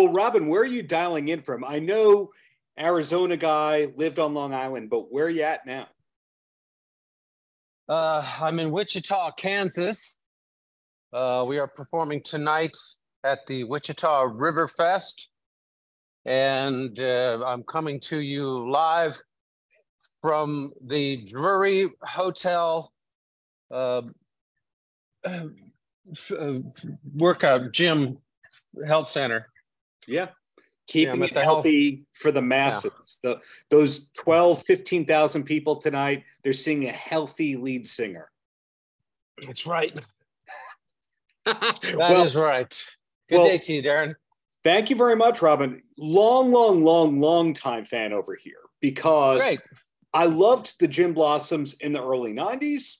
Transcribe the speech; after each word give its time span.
Well, 0.00 0.14
Robin, 0.14 0.46
where 0.46 0.62
are 0.62 0.64
you 0.64 0.82
dialing 0.82 1.28
in 1.28 1.42
from? 1.42 1.62
I 1.62 1.78
know 1.78 2.30
Arizona 2.78 3.36
guy 3.36 3.88
lived 3.96 4.18
on 4.18 4.32
Long 4.32 4.54
Island, 4.54 4.88
but 4.88 5.12
where 5.12 5.26
are 5.26 5.28
you 5.28 5.42
at 5.42 5.66
now? 5.66 5.88
Uh, 7.86 8.26
I'm 8.40 8.58
in 8.60 8.70
Wichita, 8.70 9.32
Kansas. 9.32 10.16
Uh, 11.12 11.44
we 11.46 11.58
are 11.58 11.68
performing 11.68 12.22
tonight 12.22 12.74
at 13.24 13.40
the 13.46 13.64
Wichita 13.64 14.22
River 14.32 14.68
Fest, 14.68 15.28
and 16.24 16.98
uh, 16.98 17.44
I'm 17.44 17.62
coming 17.64 18.00
to 18.04 18.20
you 18.20 18.70
live 18.70 19.20
from 20.22 20.72
the 20.82 21.26
Drury 21.26 21.90
Hotel 22.00 22.90
uh, 23.70 24.00
uh, 25.26 26.58
workout 27.14 27.72
gym 27.72 28.16
health 28.86 29.10
center. 29.10 29.46
Yeah. 30.10 30.28
Keeping 30.88 31.20
Yeah, 31.20 31.26
it 31.26 31.34
the 31.34 31.40
health- 31.40 31.56
healthy 31.64 32.04
for 32.14 32.32
the 32.32 32.42
masses. 32.42 33.20
The, 33.22 33.40
those 33.70 34.08
12, 34.18 34.62
15,000 34.64 35.44
people 35.44 35.76
tonight, 35.76 36.24
they're 36.42 36.52
seeing 36.52 36.86
a 36.88 36.92
healthy 36.92 37.56
lead 37.56 37.86
singer. 37.86 38.30
That's 39.46 39.66
right. 39.66 39.94
That 41.46 42.24
is 42.24 42.34
Well- 42.36 42.44
right. 42.44 42.84
Good 43.28 43.38
well- 43.38 43.46
day 43.46 43.58
to 43.58 43.72
you, 43.72 43.82
Darren. 43.82 44.14
Thank 44.62 44.90
you 44.90 44.96
very 44.96 45.16
much, 45.16 45.40
Robin. 45.40 45.82
Long, 45.96 46.50
long, 46.52 46.82
long, 46.84 47.18
long 47.18 47.54
time 47.54 47.86
fan 47.86 48.12
over 48.12 48.34
here 48.34 48.58
because 48.80 49.40
Great. 49.40 49.60
I 50.12 50.26
loved 50.26 50.74
the 50.80 50.86
Gin 50.88 51.14
Blossoms 51.14 51.74
in 51.80 51.92
the 51.94 52.02
early 52.04 52.34
90s. 52.34 52.96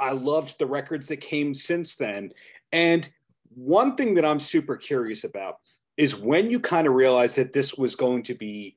I 0.00 0.12
loved 0.12 0.58
the 0.58 0.66
records 0.66 1.08
that 1.08 1.18
came 1.18 1.52
since 1.52 1.96
then. 1.96 2.32
And 2.72 3.06
one 3.54 3.96
thing 3.96 4.14
that 4.14 4.24
I'm 4.24 4.38
super 4.38 4.78
curious 4.78 5.24
about 5.24 5.56
is 5.96 6.16
when 6.16 6.50
you 6.50 6.60
kind 6.60 6.86
of 6.86 6.94
realize 6.94 7.34
that 7.36 7.52
this 7.52 7.74
was 7.74 7.94
going 7.94 8.22
to 8.24 8.34
be 8.34 8.76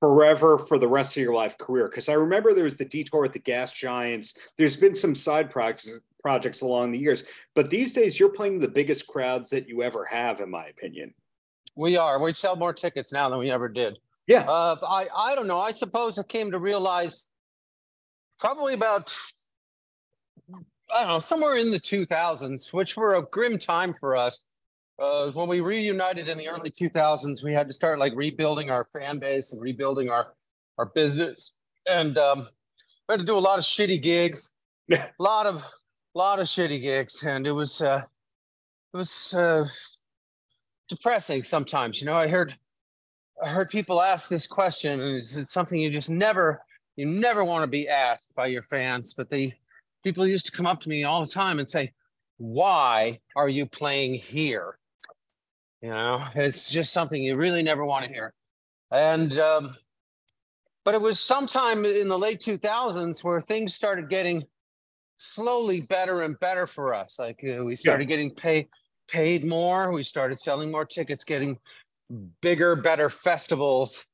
forever 0.00 0.58
for 0.58 0.78
the 0.78 0.88
rest 0.88 1.16
of 1.16 1.22
your 1.22 1.34
life 1.34 1.56
career. 1.58 1.88
Because 1.88 2.08
I 2.08 2.14
remember 2.14 2.52
there 2.52 2.64
was 2.64 2.76
the 2.76 2.84
detour 2.84 3.22
with 3.22 3.32
the 3.32 3.38
Gas 3.38 3.72
Giants. 3.72 4.34
There's 4.58 4.76
been 4.76 4.94
some 4.94 5.14
side 5.14 5.50
projects 5.50 6.00
projects 6.22 6.60
along 6.60 6.90
the 6.90 6.98
years, 6.98 7.22
but 7.54 7.70
these 7.70 7.92
days 7.92 8.18
you're 8.18 8.28
playing 8.28 8.58
the 8.58 8.66
biggest 8.66 9.06
crowds 9.06 9.48
that 9.50 9.68
you 9.68 9.82
ever 9.82 10.04
have, 10.04 10.40
in 10.40 10.50
my 10.50 10.66
opinion. 10.66 11.14
We 11.76 11.96
are. 11.96 12.20
We 12.20 12.32
sell 12.32 12.56
more 12.56 12.72
tickets 12.72 13.12
now 13.12 13.28
than 13.28 13.38
we 13.38 13.50
ever 13.50 13.68
did. 13.68 13.98
Yeah. 14.26 14.40
Uh, 14.42 14.76
I 14.82 15.06
I 15.14 15.34
don't 15.34 15.46
know. 15.46 15.60
I 15.60 15.70
suppose 15.70 16.18
I 16.18 16.24
came 16.24 16.50
to 16.50 16.58
realize 16.58 17.28
probably 18.40 18.74
about 18.74 19.16
I 20.94 21.00
don't 21.00 21.08
know 21.08 21.18
somewhere 21.18 21.56
in 21.56 21.70
the 21.70 21.80
2000s, 21.80 22.72
which 22.72 22.96
were 22.96 23.14
a 23.14 23.22
grim 23.22 23.58
time 23.58 23.94
for 23.94 24.16
us. 24.16 24.40
Uh, 24.98 25.30
when 25.32 25.46
we 25.46 25.60
reunited 25.60 26.26
in 26.28 26.38
the 26.38 26.48
early 26.48 26.70
2000s, 26.70 27.44
we 27.44 27.52
had 27.52 27.68
to 27.68 27.74
start 27.74 27.98
like 27.98 28.14
rebuilding 28.16 28.70
our 28.70 28.88
fan 28.94 29.18
base 29.18 29.52
and 29.52 29.60
rebuilding 29.60 30.08
our 30.08 30.34
our 30.78 30.86
business, 30.94 31.52
and 31.88 32.18
um, 32.18 32.48
we 33.08 33.12
had 33.12 33.20
to 33.20 33.24
do 33.24 33.36
a 33.36 33.38
lot 33.38 33.58
of 33.58 33.64
shitty 33.64 34.00
gigs, 34.00 34.52
a 34.92 35.08
lot 35.18 35.46
of 35.46 35.62
lot 36.14 36.38
of 36.38 36.46
shitty 36.46 36.80
gigs, 36.80 37.22
and 37.22 37.46
it 37.46 37.52
was 37.52 37.82
uh, 37.82 38.02
it 38.92 38.96
was 38.96 39.34
uh, 39.34 39.66
depressing 40.88 41.44
sometimes. 41.44 42.00
You 42.00 42.06
know, 42.06 42.14
I 42.14 42.28
heard 42.28 42.56
I 43.42 43.48
heard 43.48 43.68
people 43.68 44.00
ask 44.00 44.28
this 44.28 44.46
question, 44.46 45.00
and 45.00 45.16
it's, 45.16 45.36
it's 45.36 45.52
something 45.52 45.78
you 45.78 45.90
just 45.90 46.08
never, 46.08 46.62
you 46.96 47.04
never 47.04 47.44
want 47.44 47.62
to 47.62 47.66
be 47.66 47.86
asked 47.86 48.34
by 48.34 48.46
your 48.46 48.62
fans. 48.62 49.12
But 49.14 49.28
the 49.28 49.52
people 50.02 50.26
used 50.26 50.46
to 50.46 50.52
come 50.52 50.66
up 50.66 50.80
to 50.82 50.88
me 50.88 51.04
all 51.04 51.20
the 51.20 51.30
time 51.30 51.58
and 51.58 51.68
say, 51.68 51.92
"Why 52.38 53.20
are 53.34 53.50
you 53.50 53.66
playing 53.66 54.14
here?" 54.14 54.78
You 55.86 55.92
know, 55.92 56.26
it's 56.34 56.68
just 56.68 56.92
something 56.92 57.22
you 57.22 57.36
really 57.36 57.62
never 57.62 57.84
want 57.84 58.04
to 58.04 58.12
hear. 58.12 58.34
And 58.90 59.38
um, 59.38 59.76
but 60.84 60.96
it 60.96 61.00
was 61.00 61.20
sometime 61.20 61.84
in 61.84 62.08
the 62.08 62.18
late 62.18 62.40
2000s 62.40 63.22
where 63.22 63.40
things 63.40 63.72
started 63.72 64.08
getting 64.08 64.42
slowly 65.18 65.82
better 65.82 66.22
and 66.22 66.36
better 66.40 66.66
for 66.66 66.92
us. 66.92 67.20
Like 67.20 67.40
uh, 67.48 67.62
we 67.62 67.76
started 67.76 68.06
getting 68.06 68.32
paid 68.32 68.66
paid 69.06 69.44
more. 69.44 69.92
We 69.92 70.02
started 70.02 70.40
selling 70.40 70.72
more 70.72 70.84
tickets, 70.84 71.22
getting 71.22 71.56
bigger, 72.40 72.74
better 72.74 73.08
festivals, 73.08 74.04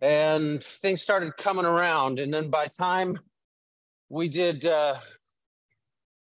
and 0.00 0.64
things 0.64 1.00
started 1.00 1.36
coming 1.36 1.64
around. 1.64 2.18
And 2.18 2.34
then 2.34 2.50
by 2.50 2.66
time 2.76 3.20
we 4.08 4.28
did 4.28 4.66
uh, 4.66 4.96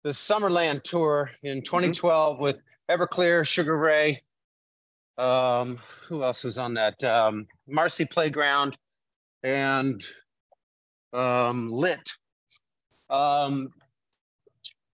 the 0.03 0.12
Summerland 0.12 0.82
tour 0.82 1.31
in 1.43 1.61
2012 1.61 2.38
with 2.38 2.62
Everclear, 2.91 3.47
Sugar 3.47 3.77
Ray, 3.77 4.22
um, 5.19 5.78
who 6.09 6.23
else 6.23 6.45
was 6.45 6.59
on 6.59 6.75
that? 6.75 7.03
Um, 7.05 7.47
Marcy 7.69 8.05
Playground 8.05 8.77
and 9.43 10.03
um, 11.12 11.71
Lit. 11.71 12.12
Um, 13.11 13.71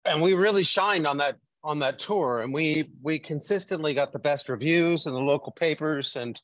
and 0.05 0.23
we 0.23 0.35
really 0.35 0.65
shined 0.65 1.07
on 1.07 1.19
that 1.19 1.37
on 1.65 1.81
that 1.81 1.99
tour 1.99 2.41
and 2.41 2.53
we 2.53 2.89
we 3.03 3.19
consistently 3.19 3.93
got 3.93 4.13
the 4.13 4.19
best 4.19 4.49
reviews 4.49 5.07
in 5.07 5.13
the 5.13 5.19
local 5.19 5.53
papers 5.53 6.15
and 6.17 6.41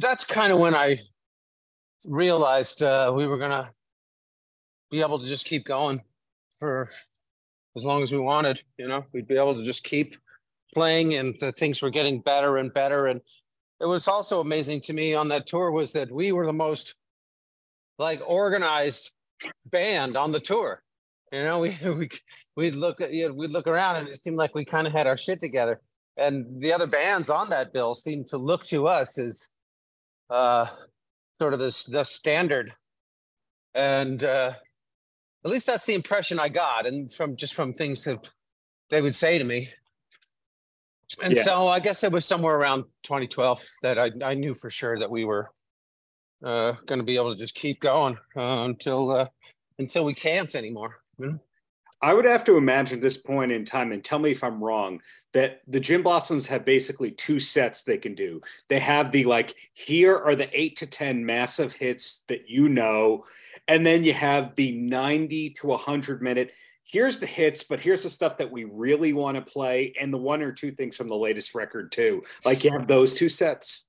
that's 0.00 0.24
kind 0.24 0.52
of 0.52 0.58
when 0.58 0.74
i 0.74 1.00
realized 2.06 2.82
uh, 2.82 3.10
we 3.14 3.26
were 3.26 3.38
gonna 3.38 3.70
be 4.90 5.00
able 5.00 5.18
to 5.18 5.26
just 5.26 5.46
keep 5.46 5.64
going 5.64 6.00
for 6.58 6.90
as 7.76 7.84
long 7.84 8.02
as 8.02 8.12
we 8.12 8.18
wanted 8.18 8.60
you 8.76 8.86
know 8.86 9.04
we'd 9.12 9.26
be 9.26 9.36
able 9.36 9.54
to 9.54 9.64
just 9.64 9.82
keep 9.82 10.16
playing 10.74 11.14
and 11.14 11.34
the 11.40 11.52
things 11.52 11.82
were 11.82 11.90
getting 11.90 12.20
better 12.20 12.56
and 12.56 12.72
better 12.72 13.06
and 13.06 13.20
it 13.80 13.86
was 13.86 14.06
also 14.06 14.40
amazing 14.40 14.80
to 14.80 14.92
me 14.92 15.14
on 15.14 15.28
that 15.28 15.46
tour 15.46 15.70
was 15.70 15.92
that 15.92 16.10
we 16.10 16.32
were 16.32 16.46
the 16.46 16.52
most 16.52 16.94
like 17.98 18.20
organized 18.26 19.10
band 19.70 20.16
on 20.16 20.32
the 20.32 20.40
tour 20.40 20.82
you 21.32 21.42
know, 21.42 21.60
we 21.64 21.78
we 21.82 22.10
we'd 22.54 22.74
look 22.76 23.00
at 23.00 23.12
you 23.12 23.28
know, 23.28 23.34
we'd 23.34 23.52
look 23.52 23.66
around 23.66 23.96
and 23.96 24.08
it 24.08 24.22
seemed 24.22 24.36
like 24.36 24.54
we 24.54 24.64
kind 24.64 24.86
of 24.86 24.92
had 24.92 25.06
our 25.06 25.16
shit 25.16 25.40
together. 25.40 25.80
And 26.16 26.60
the 26.60 26.72
other 26.72 26.86
bands 26.86 27.30
on 27.30 27.48
that 27.48 27.72
bill 27.72 27.94
seemed 27.94 28.28
to 28.28 28.38
look 28.38 28.64
to 28.66 28.86
us 28.86 29.18
as 29.18 29.48
uh 30.30 30.66
sort 31.40 31.54
of 31.54 31.58
the 31.58 31.84
the 31.88 32.04
standard. 32.04 32.74
And 33.74 34.22
uh 34.22 34.52
at 35.44 35.50
least 35.50 35.66
that's 35.66 35.86
the 35.86 35.94
impression 35.94 36.38
I 36.38 36.48
got, 36.48 36.86
and 36.86 37.12
from 37.12 37.34
just 37.34 37.54
from 37.54 37.72
things 37.72 38.04
that 38.04 38.30
they 38.90 39.00
would 39.00 39.14
say 39.14 39.38
to 39.38 39.44
me. 39.44 39.70
And 41.20 41.34
Yeah. 41.36 41.42
so 41.42 41.68
I 41.68 41.80
guess 41.80 42.04
it 42.04 42.12
was 42.12 42.24
somewhere 42.24 42.56
around 42.56 42.84
2012 43.02 43.62
that 43.82 43.98
I 43.98 44.10
I 44.24 44.34
knew 44.34 44.54
for 44.54 44.70
sure 44.70 44.98
that 44.98 45.10
we 45.10 45.24
were 45.24 45.50
uh 46.44 46.72
going 46.86 46.98
to 46.98 47.04
be 47.04 47.16
able 47.16 47.32
to 47.34 47.38
just 47.38 47.54
keep 47.54 47.80
going 47.80 48.18
uh, 48.36 48.64
until 48.64 49.10
uh 49.10 49.26
until 49.78 50.04
we 50.04 50.14
can't 50.14 50.54
anymore. 50.54 51.02
you 51.18 51.26
know? 51.26 51.38
I 52.02 52.12
would 52.14 52.24
have 52.24 52.42
to 52.44 52.56
imagine 52.56 52.98
this 52.98 53.16
point 53.16 53.52
in 53.52 53.64
time, 53.64 53.92
and 53.92 54.02
tell 54.02 54.18
me 54.18 54.32
if 54.32 54.42
I'm 54.42 54.62
wrong, 54.62 55.00
that 55.34 55.60
the 55.68 55.78
Gin 55.78 56.02
Blossoms 56.02 56.48
have 56.48 56.64
basically 56.64 57.12
two 57.12 57.38
sets 57.38 57.82
they 57.82 57.96
can 57.96 58.16
do. 58.16 58.40
They 58.68 58.80
have 58.80 59.12
the 59.12 59.24
like, 59.24 59.54
here 59.74 60.16
are 60.18 60.34
the 60.34 60.50
eight 60.52 60.76
to 60.78 60.86
10 60.86 61.24
massive 61.24 61.72
hits 61.74 62.24
that 62.26 62.50
you 62.50 62.68
know, 62.68 63.24
and 63.68 63.86
then 63.86 64.02
you 64.02 64.14
have 64.14 64.56
the 64.56 64.72
90 64.72 65.50
to 65.50 65.66
100 65.68 66.22
minute. 66.22 66.50
Here's 66.92 67.18
the 67.18 67.26
hits, 67.26 67.62
but 67.62 67.80
here's 67.80 68.02
the 68.02 68.10
stuff 68.10 68.36
that 68.36 68.50
we 68.50 68.64
really 68.64 69.14
want 69.14 69.34
to 69.36 69.42
play, 69.42 69.94
and 69.98 70.12
the 70.12 70.18
one 70.18 70.42
or 70.42 70.52
two 70.52 70.70
things 70.70 70.94
from 70.94 71.08
the 71.08 71.16
latest 71.16 71.54
record, 71.54 71.90
too. 71.90 72.22
Like, 72.44 72.64
you 72.64 72.70
have 72.70 72.86
those 72.86 73.14
two 73.14 73.30
sets. 73.30 73.86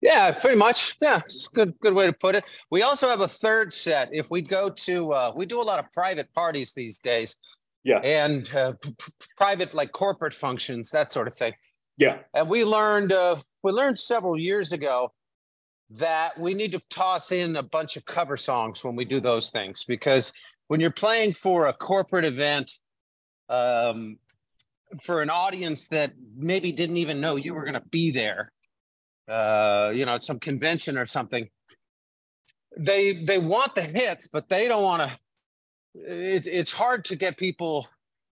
Yeah, 0.00 0.30
pretty 0.30 0.56
much. 0.56 0.96
Yeah, 1.02 1.20
it's 1.24 1.48
a 1.50 1.54
good 1.54 1.74
good 1.80 1.92
way 1.92 2.06
to 2.06 2.12
put 2.12 2.36
it. 2.36 2.44
We 2.70 2.82
also 2.82 3.08
have 3.08 3.20
a 3.20 3.26
third 3.26 3.74
set. 3.74 4.10
If 4.12 4.30
we 4.30 4.42
go 4.42 4.70
to, 4.70 5.12
uh, 5.12 5.32
we 5.34 5.44
do 5.44 5.60
a 5.60 5.64
lot 5.64 5.80
of 5.80 5.90
private 5.92 6.32
parties 6.32 6.72
these 6.72 6.98
days. 6.98 7.34
Yeah. 7.82 7.98
And 7.98 8.54
uh, 8.54 8.74
p- 8.80 8.94
private 9.36 9.74
like 9.74 9.92
corporate 9.92 10.34
functions, 10.34 10.90
that 10.90 11.10
sort 11.10 11.26
of 11.26 11.34
thing. 11.36 11.54
Yeah. 11.96 12.18
And 12.32 12.48
we 12.48 12.64
learned, 12.64 13.12
uh, 13.12 13.36
we 13.62 13.72
learned 13.72 13.98
several 13.98 14.38
years 14.38 14.72
ago 14.72 15.12
that 15.90 16.38
we 16.38 16.54
need 16.54 16.72
to 16.72 16.80
toss 16.90 17.32
in 17.32 17.56
a 17.56 17.62
bunch 17.62 17.96
of 17.96 18.04
cover 18.04 18.36
songs 18.36 18.84
when 18.84 18.94
we 18.94 19.04
do 19.04 19.20
those 19.20 19.50
things 19.50 19.84
because 19.84 20.32
when 20.68 20.80
you're 20.80 20.90
playing 20.90 21.34
for 21.34 21.66
a 21.66 21.72
corporate 21.72 22.24
event, 22.24 22.72
um, 23.48 24.18
for 25.02 25.22
an 25.22 25.30
audience 25.30 25.88
that 25.88 26.12
maybe 26.36 26.72
didn't 26.72 26.96
even 26.96 27.20
know 27.20 27.36
you 27.36 27.54
were 27.54 27.64
going 27.64 27.74
to 27.74 27.88
be 27.90 28.10
there, 28.10 28.52
uh, 29.28 29.90
you 29.94 30.06
know, 30.06 30.14
at 30.14 30.24
some 30.24 30.38
convention 30.38 30.96
or 30.96 31.06
something. 31.06 31.48
They 32.76 33.24
they 33.24 33.38
want 33.38 33.74
the 33.74 33.82
hits, 33.82 34.28
but 34.28 34.48
they 34.48 34.66
don't 34.68 34.82
want 34.82 35.10
to. 35.10 35.18
It, 35.94 36.46
it's 36.46 36.72
hard 36.72 37.04
to 37.06 37.16
get 37.16 37.36
people 37.36 37.86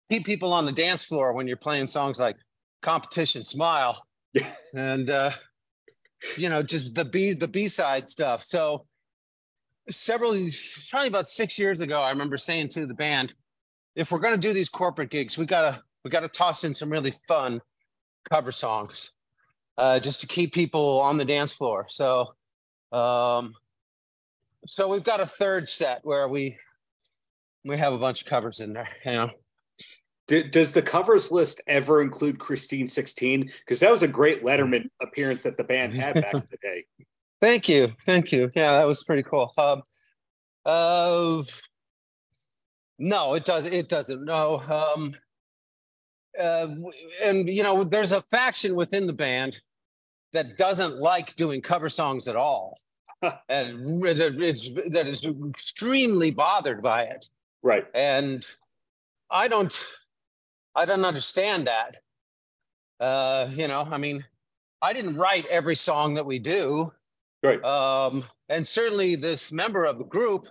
keep 0.09 0.25
people 0.25 0.53
on 0.53 0.65
the 0.65 0.71
dance 0.71 1.03
floor 1.03 1.33
when 1.33 1.47
you're 1.47 1.57
playing 1.57 1.87
songs 1.87 2.19
like 2.19 2.37
"Competition 2.81 3.43
Smile" 3.43 4.05
and 4.75 5.09
uh, 5.09 5.31
you 6.35 6.49
know 6.49 6.61
just 6.61 6.93
the 6.93 7.05
B 7.05 7.33
the 7.33 7.47
B 7.47 7.67
side 7.67 8.07
stuff. 8.07 8.43
So 8.43 8.85
several 9.89 10.31
probably 10.89 11.07
about 11.07 11.27
six 11.27 11.57
years 11.57 11.81
ago, 11.81 12.01
I 12.01 12.09
remember 12.09 12.37
saying 12.37 12.69
to 12.69 12.85
the 12.85 12.93
band, 12.93 13.33
if 13.95 14.11
we're 14.11 14.19
going 14.19 14.39
to 14.39 14.47
do 14.47 14.53
these 14.53 14.69
corporate 14.69 15.09
gigs, 15.09 15.37
we 15.37 15.45
gotta 15.45 15.81
we 16.03 16.11
gotta 16.11 16.27
toss 16.27 16.63
in 16.63 16.73
some 16.73 16.89
really 16.89 17.13
fun 17.27 17.61
cover 18.29 18.51
songs, 18.51 19.11
uh, 19.77 19.99
just 19.99 20.21
to 20.21 20.27
keep 20.27 20.53
people 20.53 20.99
on 21.01 21.17
the 21.17 21.25
dance 21.25 21.51
floor. 21.51 21.87
So, 21.89 22.33
um, 22.91 23.55
so 24.65 24.87
we've 24.87 25.03
got 25.03 25.19
a 25.19 25.25
third 25.25 25.67
set 25.67 26.01
where 26.03 26.27
we 26.27 26.57
we 27.65 27.77
have 27.77 27.93
a 27.93 27.97
bunch 27.97 28.21
of 28.21 28.27
covers 28.27 28.59
in 28.59 28.73
there. 28.73 28.89
You 29.05 29.11
know. 29.11 29.29
does 30.51 30.73
the 30.73 30.81
covers 30.81 31.31
list 31.31 31.61
ever 31.67 32.01
include 32.01 32.37
Christine 32.37 32.87
16? 32.87 33.49
Because 33.59 33.79
that 33.79 33.91
was 33.91 34.03
a 34.03 34.07
great 34.07 34.43
Letterman 34.43 34.89
appearance 35.01 35.43
that 35.43 35.57
the 35.57 35.63
band 35.63 35.93
had 35.93 36.15
back 36.15 36.33
in 36.33 36.43
the 36.51 36.57
day. 36.61 36.85
Thank 37.41 37.69
you. 37.69 37.93
Thank 38.05 38.31
you. 38.31 38.51
Yeah, 38.55 38.77
that 38.77 38.87
was 38.87 39.03
pretty 39.03 39.23
cool. 39.23 39.53
Um, 39.57 39.83
uh, 40.65 41.43
no, 42.99 43.35
it 43.35 43.45
doesn't. 43.45 43.73
It 43.73 43.89
doesn't. 43.89 44.25
No. 44.25 44.59
Um, 44.61 45.13
uh, 46.39 46.67
and 47.23 47.47
you 47.47 47.63
know, 47.63 47.83
there's 47.83 48.11
a 48.11 48.23
faction 48.31 48.75
within 48.75 49.07
the 49.07 49.13
band 49.13 49.61
that 50.33 50.57
doesn't 50.57 50.97
like 50.97 51.35
doing 51.35 51.61
cover 51.61 51.89
songs 51.89 52.27
at 52.27 52.35
all, 52.35 52.79
and 53.49 54.03
it's 54.05 54.69
that 54.89 55.07
is 55.07 55.25
extremely 55.25 56.31
bothered 56.31 56.81
by 56.81 57.03
it. 57.03 57.27
Right. 57.63 57.85
And 57.93 58.45
I 59.29 59.47
don't, 59.47 59.85
I 60.75 60.85
don't 60.85 61.05
understand 61.05 61.67
that. 61.67 61.97
Uh, 62.99 63.49
you 63.51 63.67
know, 63.67 63.87
I 63.89 63.97
mean, 63.97 64.25
I 64.81 64.93
didn't 64.93 65.17
write 65.17 65.45
every 65.47 65.75
song 65.75 66.15
that 66.15 66.25
we 66.25 66.39
do. 66.39 66.91
Right. 67.47 67.63
Um, 67.63 68.23
and 68.49 68.67
certainly 68.67 69.15
this 69.15 69.51
member 69.51 69.85
of 69.85 69.97
the 69.97 70.05
group 70.05 70.47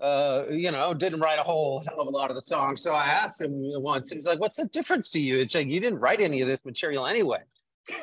uh, 0.00 0.44
you 0.50 0.70
know, 0.70 0.94
didn't 0.94 1.20
write 1.20 1.38
a 1.38 1.42
whole 1.42 1.82
hell 1.84 2.00
of 2.00 2.06
a 2.06 2.10
lot 2.10 2.30
of 2.30 2.36
the 2.36 2.42
songs. 2.42 2.82
So 2.82 2.92
I 2.92 3.06
asked 3.06 3.40
him 3.40 3.52
once, 3.52 4.10
he's 4.10 4.26
like, 4.26 4.38
what's 4.38 4.56
the 4.56 4.66
difference 4.66 5.10
to 5.10 5.20
you? 5.20 5.38
It's 5.38 5.54
like, 5.54 5.66
you 5.66 5.80
didn't 5.80 5.98
write 5.98 6.20
any 6.20 6.40
of 6.40 6.48
this 6.48 6.64
material 6.64 7.06
anyway. 7.06 7.40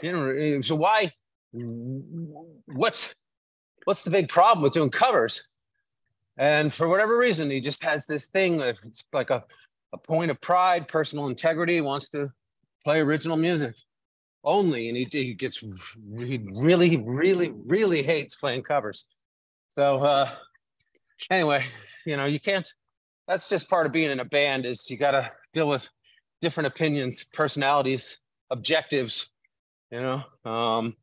You 0.02 0.12
know, 0.12 0.62
so 0.62 0.76
why, 0.76 1.12
what's, 1.54 3.16
what's 3.86 4.02
the 4.02 4.12
big 4.12 4.28
problem 4.28 4.62
with 4.62 4.74
doing 4.74 4.90
covers? 4.90 5.48
And 6.38 6.74
for 6.74 6.90
whatever 6.90 7.18
reason, 7.18 7.50
he 7.50 7.62
just 7.62 7.82
has 7.84 8.06
this 8.06 8.28
thing 8.28 8.60
it's 8.60 9.06
like 9.14 9.30
a, 9.30 9.44
a 9.94 9.98
point 9.98 10.32
of 10.32 10.42
pride, 10.42 10.90
personal 10.90 11.28
integrity, 11.28 11.80
wants 11.80 12.10
to 12.10 12.30
play 12.84 13.00
original 13.00 13.38
music 13.38 13.74
only. 14.46 14.90
And 14.90 14.98
he, 14.98 15.08
he 15.12 15.34
gets, 15.34 15.64
he 16.18 16.42
really, 16.52 16.98
really, 16.98 17.52
really 17.66 18.04
hates 18.04 18.36
playing 18.36 18.64
covers. 18.64 19.06
So, 19.76 20.04
uh, 20.04 20.30
anyway, 21.30 21.66
you 22.06 22.18
know, 22.18 22.26
you 22.26 22.40
can't. 22.40 22.68
That's 23.28 23.50
just 23.50 23.70
part 23.70 23.86
of 23.86 23.92
being 23.92 24.12
in 24.12 24.20
a 24.20 24.26
band. 24.26 24.66
Is 24.66 24.90
you 24.90 24.98
got 24.98 25.12
to 25.12 25.32
deal 25.54 25.68
with 25.68 25.90
different 26.42 26.68
opinions, 26.68 27.24
personalities, 27.24 28.20
objectives. 28.52 29.28
You 29.92 30.02
know, 30.02 30.24
um, 30.50 30.96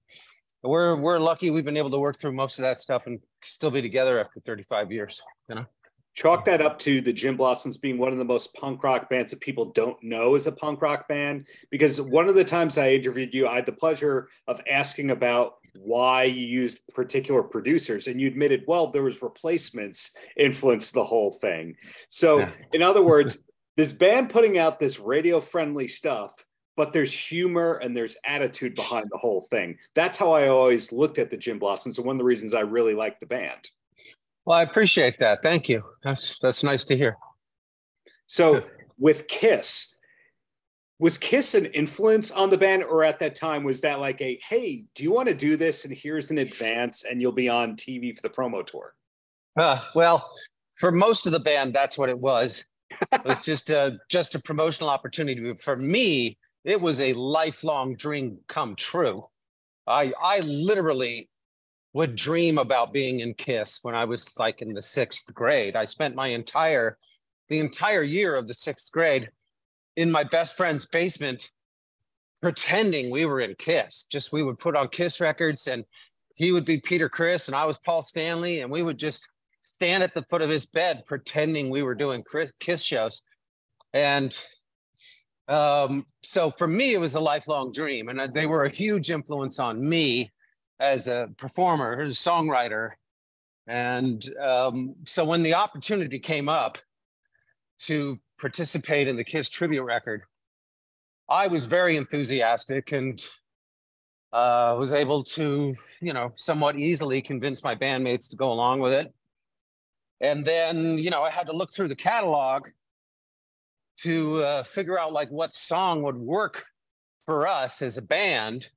we're 0.63 0.97
we're 0.97 1.19
lucky 1.19 1.51
we've 1.51 1.65
been 1.65 1.77
able 1.77 1.91
to 1.91 1.99
work 1.99 2.21
through 2.21 2.33
most 2.33 2.59
of 2.59 2.63
that 2.63 2.79
stuff 2.79 3.07
and 3.07 3.19
still 3.43 3.71
be 3.71 3.83
together 3.83 4.21
after 4.21 4.41
35 4.41 4.93
years. 4.93 5.21
You 5.49 5.57
know. 5.57 5.67
Chalk 6.15 6.45
that 6.45 6.61
up 6.61 6.79
to 6.81 7.01
the 7.01 7.13
Gin 7.13 7.37
Blossoms 7.37 7.77
being 7.79 7.99
one 7.99 8.13
of 8.13 8.19
the 8.19 8.25
most 8.25 8.53
punk 8.55 8.85
rock 8.85 9.09
bands 9.09 9.31
that 9.31 9.41
people 9.41 9.67
don't 9.67 10.03
know 10.03 10.35
is 10.35 10.47
a 10.47 10.53
punk 10.53 10.83
rock 10.83 11.09
band. 11.09 11.47
Because 11.71 12.01
one 12.01 12.29
of 12.29 12.35
the 12.35 12.45
times 12.45 12.77
I 12.77 12.91
interviewed 12.91 13.33
you, 13.33 13.49
I 13.49 13.57
had 13.57 13.67
the 13.67 13.73
pleasure 13.73 14.29
of 14.47 14.61
asking 14.69 15.11
about 15.11 15.55
why 15.75 16.25
you 16.25 16.47
used 16.47 16.81
particular 16.89 17.43
producers 17.43 18.07
and 18.07 18.21
you 18.21 18.29
admitted 18.29 18.63
well 18.67 18.89
there 18.89 19.03
was 19.03 19.23
replacements 19.23 20.11
influenced 20.37 20.93
the 20.93 21.03
whole 21.03 21.31
thing 21.31 21.75
so 22.11 22.41
yeah. 22.41 22.51
in 22.73 22.83
other 22.83 23.03
words 23.03 23.39
this 23.77 23.93
band 23.93 24.29
putting 24.29 24.59
out 24.59 24.79
this 24.79 25.01
radio 25.01 25.41
friendly 25.41 25.89
stuff 25.89 26.45
but 26.77 26.93
there's 26.93 27.13
humor 27.13 27.75
and 27.83 27.97
there's 27.97 28.17
attitude 28.27 28.75
behind 28.75 29.07
the 29.11 29.17
whole 29.17 29.43
thing 29.51 29.77
that's 29.95 30.19
how 30.19 30.31
i 30.31 30.49
always 30.49 30.93
looked 30.93 31.19
at 31.19 31.31
the 31.31 31.37
Gin 31.37 31.59
Blossoms 31.59 31.97
and 31.97 32.07
one 32.07 32.17
of 32.17 32.19
the 32.19 32.25
reasons 32.25 32.53
i 32.53 32.61
really 32.61 32.95
like 32.95 33.19
the 33.19 33.27
band 33.27 33.71
well 34.45 34.59
i 34.59 34.63
appreciate 34.63 35.19
that 35.19 35.43
thank 35.43 35.69
you 35.69 35.83
that's 36.03 36.39
that's 36.41 36.63
nice 36.63 36.85
to 36.85 36.97
hear 36.97 37.17
so 38.27 38.63
with 38.99 39.27
kiss 39.29 39.93
was 41.03 41.19
Kiss 41.19 41.57
an 41.57 41.67
influence 41.67 42.31
on 42.31 42.49
the 42.49 42.57
band, 42.57 42.85
or 42.85 43.03
at 43.03 43.19
that 43.19 43.35
time 43.35 43.65
was 43.65 43.81
that 43.81 43.99
like 43.99 44.21
a 44.23 44.39
hey, 44.49 44.85
do 44.95 45.03
you 45.03 45.11
want 45.11 45.29
to 45.29 45.35
do 45.35 45.57
this? 45.57 45.85
And 45.85 45.93
here's 45.93 46.31
an 46.31 46.39
advance, 46.39 47.03
and 47.03 47.21
you'll 47.21 47.33
be 47.33 47.49
on 47.49 47.75
TV 47.75 48.15
for 48.15 48.23
the 48.23 48.31
promo 48.31 48.65
tour. 48.65 48.95
Uh, 49.59 49.81
well, 49.97 50.31
for 50.77 50.93
most 50.93 51.27
of 51.27 51.33
the 51.33 51.41
band, 51.41 51.75
that's 51.75 51.99
what 51.99 52.09
it 52.09 52.17
was. 52.17 52.65
it 53.13 53.25
was 53.25 53.41
just 53.41 53.69
a 53.69 53.99
just 54.09 54.37
a 54.37 54.39
promotional 54.39 54.89
opportunity. 54.89 55.55
For 55.55 55.77
me, 55.77 56.39
it 56.63 56.81
was 56.81 57.01
a 57.01 57.15
lifelong 57.15 57.97
dream 57.97 58.39
come 58.47 58.77
true. 58.77 59.25
I 59.89 60.13
I 60.23 60.39
literally 60.39 61.29
would 61.95 62.17
dream 62.17 62.59
about 62.59 62.93
being 62.93 63.21
in 63.21 63.35
Kiss 63.35 63.81
when 63.83 63.95
I 63.95 64.05
was 64.05 64.29
like 64.39 64.63
in 64.63 64.73
the 64.73 64.83
sixth 64.83 65.33
grade. 65.35 65.77
I 65.77 65.85
spent 65.85 66.15
my 66.15 66.29
entire 66.29 66.99
the 67.49 67.59
entire 67.59 68.03
year 68.03 68.35
of 68.35 68.49
the 68.49 68.55
sixth 68.55 68.91
grade 68.93 69.29
in 69.97 70.11
my 70.11 70.25
best 70.25 70.57
friend's 70.57 70.87
basement 70.87 71.51
pretending 72.41 73.11
we 73.11 73.27
were 73.27 73.41
in 73.41 73.55
Kiss. 73.57 74.05
Just 74.11 74.33
we 74.33 74.43
would 74.43 74.59
put 74.59 74.75
on 74.75 74.89
Kiss 74.89 75.21
records 75.21 75.67
and 75.67 75.85
he 76.35 76.51
would 76.51 76.65
be 76.65 76.79
Peter 76.81 77.09
Criss 77.09 77.49
and 77.49 77.57
I 77.57 77.67
was 77.67 77.79
Paul 77.79 78.03
Stanley 78.03 78.61
and 78.61 78.71
we 78.71 78.83
would 78.83 78.99
just 78.99 79.29
stand 79.63 80.03
at 80.03 80.15
the 80.15 80.23
foot 80.23 80.43
of 80.43 80.49
his 80.49 80.65
bed 80.65 81.05
pretending 81.07 81.69
we 81.69 81.83
were 81.83 81.95
doing 81.95 82.25
Kiss 82.59 82.83
shows. 82.83 83.21
And 83.93 84.37
um, 85.47 86.07
so 86.23 86.51
for 86.51 86.67
me, 86.67 86.95
it 86.95 87.01
was 87.01 87.15
a 87.15 87.21
lifelong 87.21 87.71
dream 87.71 88.09
and 88.09 88.33
they 88.33 88.47
were 88.47 88.65
a 88.65 88.71
huge 88.71 89.11
influence 89.11 89.59
on 89.59 89.87
me 89.87 90.33
as 90.81 91.09
a 91.09 91.31
performer, 91.37 92.01
as 92.01 92.11
a 92.11 92.31
songwriter. 92.31 92.91
And 93.67 94.29
um, 94.41 94.95
so 95.05 95.25
when 95.25 95.43
the 95.43 95.55
opportunity 95.55 96.19
came 96.19 96.49
up 96.49 96.79
to 97.81 98.19
participate 98.41 99.09
in 99.09 99.17
the 99.17 99.25
Kiss 99.25 99.49
tribute 99.49 99.85
record, 99.85 100.23
I 101.29 101.47
was 101.47 101.65
very 101.65 101.97
enthusiastic 101.97 102.93
and 102.93 103.25
uh, 104.33 104.77
was 104.79 104.93
able 104.93 105.23
to, 105.25 105.77
you 106.01 106.13
know, 106.13 106.33
somewhat 106.37 106.77
easily 106.77 107.21
convince 107.21 107.63
my 107.63 107.75
bandmates 107.75 108.29
to 108.31 108.37
go 108.37 108.51
along 108.51 108.81
with 108.81 108.93
it. 108.93 109.13
And 110.21 110.45
then, 110.45 110.99
you 110.99 111.11
know, 111.11 111.23
I 111.23 111.31
had 111.31 111.47
to 111.47 111.53
look 111.53 111.73
through 111.73 111.89
the 111.89 111.97
catalog 111.97 112.69
to 113.99 114.43
uh, 114.43 114.63
figure 114.65 114.99
out 114.99 115.13
like 115.13 115.29
what 115.31 115.55
song 115.55 116.03
would 116.03 116.17
work 116.17 116.65
for 117.27 117.47
us 117.47 117.83
as 117.83 117.97
a 117.97 118.03
band. 118.03 118.69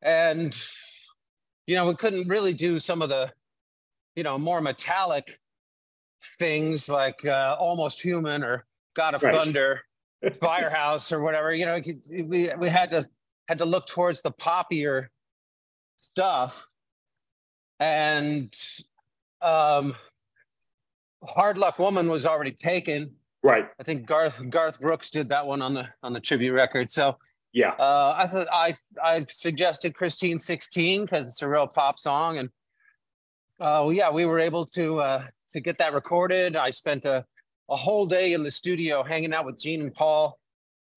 And, 0.00 0.56
you 1.66 1.76
know, 1.76 1.86
we 1.86 1.94
couldn't 1.94 2.28
really 2.28 2.52
do 2.52 2.80
some 2.80 3.02
of 3.02 3.08
the, 3.08 3.32
you 4.16 4.22
know, 4.22 4.38
more 4.38 4.60
metallic 4.60 5.38
things 6.38 6.88
like 6.88 7.24
uh, 7.24 7.56
Almost 7.58 8.00
Human 8.00 8.42
or 8.42 8.64
God 8.94 9.14
of 9.14 9.22
right. 9.22 9.34
Thunder, 9.34 9.82
Firehouse, 10.40 11.12
or 11.12 11.20
whatever. 11.20 11.54
You 11.54 11.66
know, 11.66 11.80
we 12.10 12.50
we 12.56 12.68
had 12.68 12.90
to 12.90 13.08
had 13.48 13.58
to 13.58 13.64
look 13.64 13.86
towards 13.86 14.22
the 14.22 14.32
poppier 14.32 15.08
stuff, 15.96 16.66
and 17.80 18.54
um, 19.40 19.94
Hard 21.24 21.58
Luck 21.58 21.78
Woman 21.78 22.08
was 22.08 22.26
already 22.26 22.52
taken. 22.52 23.12
Right. 23.44 23.68
I 23.80 23.82
think 23.82 24.06
Garth 24.06 24.40
Garth 24.50 24.80
Brooks 24.80 25.10
did 25.10 25.28
that 25.30 25.46
one 25.46 25.62
on 25.62 25.74
the 25.74 25.88
on 26.02 26.12
the 26.12 26.20
tribute 26.20 26.52
record. 26.52 26.90
So 26.90 27.18
yeah, 27.52 27.70
uh, 27.72 28.28
I 28.32 28.46
I 28.52 28.76
I 29.02 29.26
suggested 29.28 29.94
Christine 29.94 30.38
16 30.38 31.02
because 31.02 31.28
it's 31.28 31.42
a 31.42 31.48
real 31.48 31.66
pop 31.66 31.98
song, 31.98 32.38
and 32.38 32.50
uh, 33.60 33.88
yeah, 33.92 34.10
we 34.10 34.24
were 34.24 34.38
able 34.38 34.66
to 34.66 35.00
uh, 35.00 35.24
to 35.52 35.60
get 35.60 35.78
that 35.78 35.92
recorded. 35.92 36.56
I 36.56 36.70
spent 36.70 37.04
a 37.04 37.24
a 37.72 37.76
whole 37.76 38.06
day 38.06 38.32
in 38.32 38.42
the 38.42 38.50
studio 38.50 39.02
hanging 39.02 39.32
out 39.32 39.46
with 39.46 39.58
Gene 39.60 39.80
and 39.80 39.94
Paul 39.94 40.38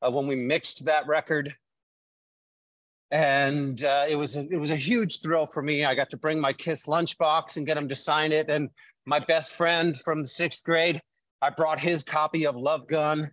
uh, 0.02 0.12
when 0.12 0.28
we 0.28 0.36
mixed 0.36 0.86
that 0.86 1.08
record. 1.08 1.56
And 3.12 3.84
uh, 3.84 4.06
it 4.10 4.16
was 4.16 4.36
a, 4.36 4.48
it 4.50 4.58
was 4.58 4.72
a 4.72 4.76
huge 4.76 5.22
thrill 5.22 5.46
for 5.46 5.62
me. 5.62 5.86
I 5.86 5.96
got 5.96 6.10
to 6.10 6.18
bring 6.18 6.42
my 6.42 6.52
Kiss 6.52 6.86
lunchbox 6.86 7.56
and 7.56 7.66
get 7.66 7.78
him 7.78 7.88
to 7.88 7.96
sign 7.96 8.32
it. 8.32 8.50
And 8.50 8.70
my 9.06 9.20
best 9.20 9.54
friend 9.54 9.98
from 9.98 10.22
the 10.22 10.28
sixth 10.28 10.64
grade, 10.64 11.02
I 11.42 11.52
brought 11.52 11.80
his 11.80 12.04
copy 12.04 12.46
of 12.46 12.56
Love 12.56 12.88
Gun 12.88 13.32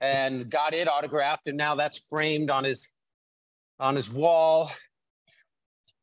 and 0.00 0.50
got 0.50 0.74
it 0.74 0.88
autographed. 0.88 1.46
And 1.46 1.56
now 1.56 1.74
that's 1.74 1.98
framed 1.98 2.50
on 2.50 2.64
his 2.64 2.88
on 3.80 3.96
his 3.96 4.10
wall. 4.10 4.70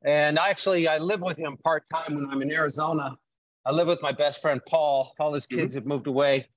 And 0.04 0.38
actually, 0.38 0.88
I 0.88 1.00
live 1.00 1.22
with 1.22 1.38
him 1.38 1.58
part 1.58 1.84
time 1.92 2.16
when 2.16 2.30
I'm 2.30 2.42
in 2.42 2.52
Arizona. 2.52 3.18
I 3.66 3.72
live 3.72 3.88
with 3.88 4.02
my 4.02 4.12
best 4.12 4.42
friend 4.42 4.62
Paul. 4.68 5.14
All 5.20 5.34
his 5.34 5.48
kids 5.48 5.76
mm-hmm. 5.76 5.82
have 5.82 5.86
moved 5.88 6.08
away. 6.08 6.48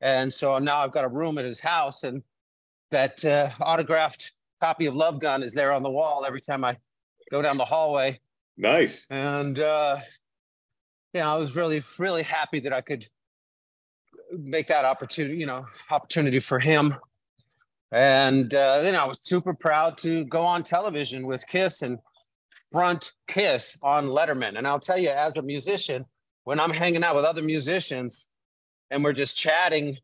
And 0.00 0.32
so 0.32 0.58
now 0.58 0.82
I've 0.82 0.92
got 0.92 1.04
a 1.04 1.08
room 1.08 1.38
at 1.38 1.44
his 1.44 1.60
house, 1.60 2.04
and 2.04 2.22
that 2.90 3.24
uh, 3.24 3.50
autographed 3.60 4.32
copy 4.60 4.86
of 4.86 4.94
Love 4.94 5.20
Gun 5.20 5.42
is 5.42 5.52
there 5.52 5.72
on 5.72 5.82
the 5.82 5.90
wall 5.90 6.24
every 6.26 6.40
time 6.40 6.64
I 6.64 6.76
go 7.30 7.42
down 7.42 7.58
the 7.58 7.64
hallway. 7.64 8.20
Nice. 8.56 9.06
And 9.10 9.58
uh, 9.58 9.98
yeah, 11.12 11.32
I 11.32 11.36
was 11.36 11.54
really, 11.56 11.82
really 11.98 12.22
happy 12.22 12.60
that 12.60 12.72
I 12.72 12.80
could 12.80 13.06
make 14.32 14.68
that 14.68 14.84
opportunity, 14.84 15.36
you 15.36 15.46
know, 15.46 15.66
opportunity 15.90 16.40
for 16.40 16.58
him. 16.58 16.94
And 17.92 18.52
uh, 18.52 18.82
then 18.82 18.96
I 18.96 19.04
was 19.04 19.18
super 19.22 19.54
proud 19.54 19.98
to 19.98 20.24
go 20.24 20.42
on 20.42 20.64
television 20.64 21.26
with 21.26 21.46
Kiss 21.46 21.82
and 21.82 21.98
front 22.72 23.12
Kiss 23.28 23.78
on 23.82 24.08
Letterman. 24.08 24.58
And 24.58 24.66
I'll 24.66 24.80
tell 24.80 24.98
you, 24.98 25.10
as 25.10 25.36
a 25.36 25.42
musician, 25.42 26.04
when 26.42 26.58
I'm 26.58 26.72
hanging 26.72 27.04
out 27.04 27.14
with 27.14 27.24
other 27.24 27.42
musicians 27.42 28.26
and 28.90 29.04
we're 29.04 29.12
just 29.12 29.36
chatting, 29.36 29.96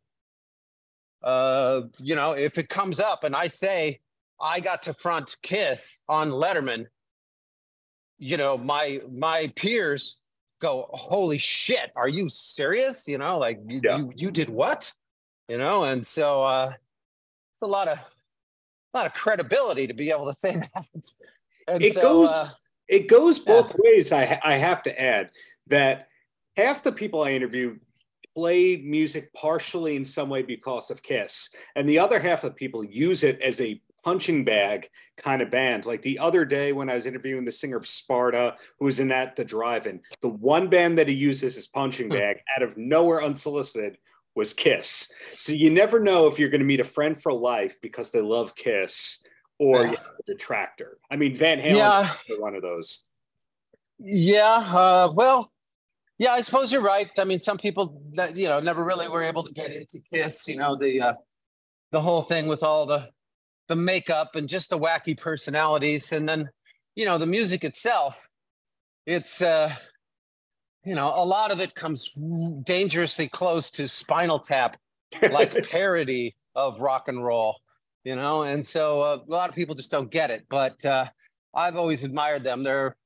uh, 1.23 1.83
you 1.99 2.15
know, 2.15 2.33
if 2.33 2.59
it 2.59 2.69
comes 2.69 3.01
up 3.01 3.25
and 3.25 3.35
I 3.35 3.49
say, 3.49 4.01
I 4.41 4.61
got 4.61 4.85
to 4.85 4.95
front 4.95 5.37
Kiss 5.43 5.99
on 6.09 6.31
Letterman, 6.31 6.87
you 8.19 8.37
know, 8.37 8.57
my 8.57 9.01
my 9.11 9.53
peers 9.57 10.20
go, 10.61 10.89
"Holy 10.93 11.39
shit, 11.39 11.91
are 11.97 12.09
you 12.09 12.29
serious?" 12.29 13.09
You 13.09 13.19
know, 13.19 13.39
like 13.39 13.59
you 13.67 13.81
yeah. 13.83 13.99
you, 13.99 14.13
you 14.15 14.31
did 14.31 14.49
what? 14.49 14.93
You 15.49 15.59
know, 15.59 15.85
and 15.85 16.07
so 16.07 16.43
uh, 16.43 16.73
it's 16.73 17.63
a 17.63 17.67
lot 17.67 17.89
of 17.89 17.99
a 17.99 18.97
lot 18.97 19.07
of 19.07 19.15
credibility 19.15 19.87
to 19.87 19.95
be 19.95 20.11
able 20.11 20.33
to 20.33 20.39
say 20.41 20.57
that. 20.75 20.87
And 21.67 21.83
it 21.83 21.95
so, 21.95 22.03
goes 22.03 22.31
uh, 22.31 22.51
it 22.89 23.09
goes 23.09 23.39
both 23.39 23.71
yeah. 23.71 23.77
ways. 23.79 24.13
I 24.13 24.41
I 24.43 24.57
have 24.57 24.83
to 24.85 25.01
add 25.01 25.31
that 25.69 26.09
half 26.57 26.83
the 26.83 26.93
people 26.93 27.23
I 27.23 27.33
interview 27.33 27.79
play 28.35 28.77
music 28.77 29.33
partially 29.33 29.97
in 29.97 30.05
some 30.05 30.29
way 30.29 30.43
because 30.43 30.91
of 30.91 31.03
Kiss, 31.03 31.51
and 31.75 31.89
the 31.89 31.99
other 31.99 32.21
half 32.21 32.45
of 32.45 32.55
people 32.55 32.85
use 32.85 33.25
it 33.25 33.41
as 33.41 33.61
a 33.61 33.81
punching 34.03 34.45
bag 34.45 34.89
kind 35.17 35.43
of 35.43 35.51
band. 35.51 35.87
Like 35.87 36.03
the 36.03 36.19
other 36.19 36.45
day 36.45 36.73
when 36.73 36.91
I 36.91 36.95
was 36.95 37.07
interviewing 37.07 37.45
the 37.45 37.53
singer 37.53 37.77
of 37.77 37.87
Sparta, 37.87 38.57
who 38.79 38.87
was 38.87 39.01
in 39.01 39.13
at 39.13 39.37
the 39.37 39.45
drive-in, 39.45 40.01
the 40.21 40.29
one 40.29 40.69
band 40.69 40.99
that 40.99 41.09
he 41.09 41.15
uses 41.15 41.57
as 41.57 41.67
punching 41.67 42.07
hmm. 42.07 42.15
bag 42.15 42.39
out 42.57 42.63
of 42.63 42.77
nowhere 42.77 43.23
unsolicited 43.23 43.99
was 44.35 44.55
Kiss. 44.55 45.11
So 45.35 45.53
you 45.53 45.71
never 45.71 46.01
know 46.01 46.27
if 46.27 46.39
you're 46.39 46.49
going 46.49 46.61
to 46.61 46.67
meet 46.67 46.81
a 46.81 46.85
friend 46.85 47.21
for 47.21 47.33
life 47.33 47.77
because 47.81 48.11
they 48.11 48.21
love 48.21 48.55
Kiss 48.55 49.23
or 49.59 49.87
yeah. 49.87 49.93
a 49.93 50.23
detractor. 50.25 50.99
I 51.11 51.17
mean, 51.17 51.35
Van 51.35 51.59
Halen 51.59 51.77
yeah. 51.77 52.15
one 52.39 52.55
of 52.55 52.63
those. 52.63 53.03
Yeah. 53.99 54.65
Uh, 54.67 55.13
well, 55.13 55.53
yeah, 56.19 56.33
I 56.33 56.43
suppose 56.43 56.71
you're 56.71 56.83
right. 56.83 57.11
I 57.19 57.25
mean, 57.25 57.41
some 57.41 57.59
people 57.59 58.03
that 58.13 58.37
you 58.37 58.47
know 58.47 58.61
never 58.61 58.85
really 58.85 59.09
were 59.09 59.23
able 59.23 59.43
to 59.43 59.53
get 59.53 59.73
into 59.73 60.01
Kiss. 60.13 60.47
You 60.47 60.57
know, 60.57 60.77
the 60.77 61.01
uh, 61.01 61.15
the 61.93 62.01
whole 62.01 62.23
thing 62.23 62.47
with 62.47 62.63
all 62.63 62.85
the 62.85 63.09
the 63.71 63.77
makeup 63.77 64.35
and 64.35 64.49
just 64.49 64.69
the 64.69 64.79
wacky 64.79 65.17
personalities. 65.17 66.11
And 66.11 66.29
then 66.29 66.51
you 66.97 67.07
know 67.07 67.17
the 67.17 67.27
music 67.27 67.65
itself 67.65 68.29
it's 69.07 69.41
uh 69.41 69.73
you 70.85 70.95
know 70.95 71.15
a 71.17 71.25
lot 71.25 71.51
of 71.51 71.61
it 71.61 71.75
comes 71.75 72.11
dangerously 72.65 73.29
close 73.29 73.71
to 73.71 73.89
spinal 73.89 74.39
tap 74.39 74.77
like 75.31 75.55
parody 75.71 76.35
of 76.55 76.81
rock 76.81 77.09
and 77.09 77.25
roll 77.25 77.57
you 78.03 78.17
know? 78.17 78.45
And 78.45 78.67
so 78.67 79.03
uh, 79.03 79.19
a 79.29 79.31
lot 79.31 79.51
of 79.51 79.55
people 79.55 79.75
just 79.75 79.91
don't 79.91 80.11
get 80.11 80.31
it. 80.31 80.47
But 80.49 80.85
uh 80.85 81.07
i've 81.55 81.77
always 81.77 82.05
admired 82.05 82.45
them. 82.45 82.63
They're 82.63 82.97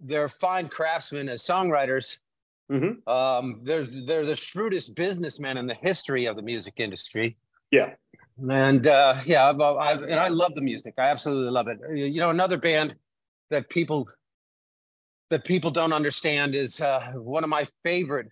they're 0.00 0.28
fine 0.28 0.68
craftsmen 0.68 1.28
as 1.28 1.42
songwriters. 1.42 2.18
Mm-hmm. 2.70 3.10
um 3.10 3.60
they're 3.64 3.88
they're 4.06 4.26
the 4.26 4.36
shrewdest 4.36 4.94
businessmen 4.94 5.56
in 5.56 5.66
the 5.66 5.74
history 5.74 6.26
of 6.26 6.36
the 6.36 6.42
music 6.42 6.74
industry. 6.78 7.36
Yeah 7.70 7.94
and 8.48 8.86
uh, 8.86 9.20
yeah, 9.26 9.48
I've, 9.48 9.60
I've, 9.60 10.02
and 10.02 10.18
I 10.20 10.28
love 10.28 10.54
the 10.54 10.60
music. 10.60 10.94
I 10.98 11.08
absolutely 11.08 11.50
love 11.50 11.68
it. 11.68 11.78
You 11.92 12.20
know, 12.20 12.30
another 12.30 12.56
band 12.56 12.96
that 13.50 13.68
people 13.68 14.08
that 15.30 15.44
people 15.44 15.70
don't 15.70 15.92
understand 15.92 16.54
is 16.54 16.80
uh, 16.80 17.12
one 17.14 17.44
of 17.44 17.50
my 17.50 17.66
favorite 17.82 18.28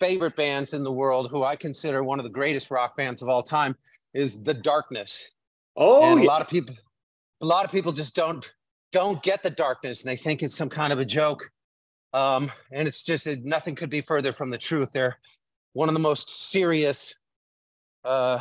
favorite 0.00 0.36
bands 0.36 0.74
in 0.74 0.84
the 0.84 0.92
world, 0.92 1.28
who 1.30 1.42
I 1.42 1.56
consider 1.56 2.04
one 2.04 2.20
of 2.20 2.24
the 2.24 2.30
greatest 2.30 2.70
rock 2.70 2.96
bands 2.96 3.20
of 3.20 3.28
all 3.28 3.42
time, 3.42 3.76
is 4.14 4.42
The 4.42 4.54
Darkness. 4.54 5.24
Oh, 5.76 6.12
and 6.12 6.20
a 6.20 6.24
lot 6.24 6.40
of 6.40 6.48
people, 6.48 6.74
a 7.40 7.46
lot 7.46 7.64
of 7.64 7.72
people 7.72 7.92
just 7.92 8.14
don't 8.14 8.48
don't 8.92 9.22
get 9.22 9.42
the 9.42 9.50
darkness, 9.50 10.02
and 10.02 10.10
they 10.10 10.16
think 10.16 10.42
it's 10.42 10.56
some 10.56 10.70
kind 10.70 10.92
of 10.92 10.98
a 10.98 11.04
joke. 11.04 11.50
Um, 12.12 12.50
and 12.72 12.88
it's 12.88 13.02
just 13.02 13.26
nothing 13.26 13.74
could 13.74 13.90
be 13.90 14.00
further 14.00 14.32
from 14.32 14.50
the 14.50 14.58
truth. 14.58 14.88
They're 14.92 15.18
one 15.74 15.88
of 15.88 15.92
the 15.92 16.00
most 16.00 16.50
serious 16.50 17.14
uh, 18.04 18.40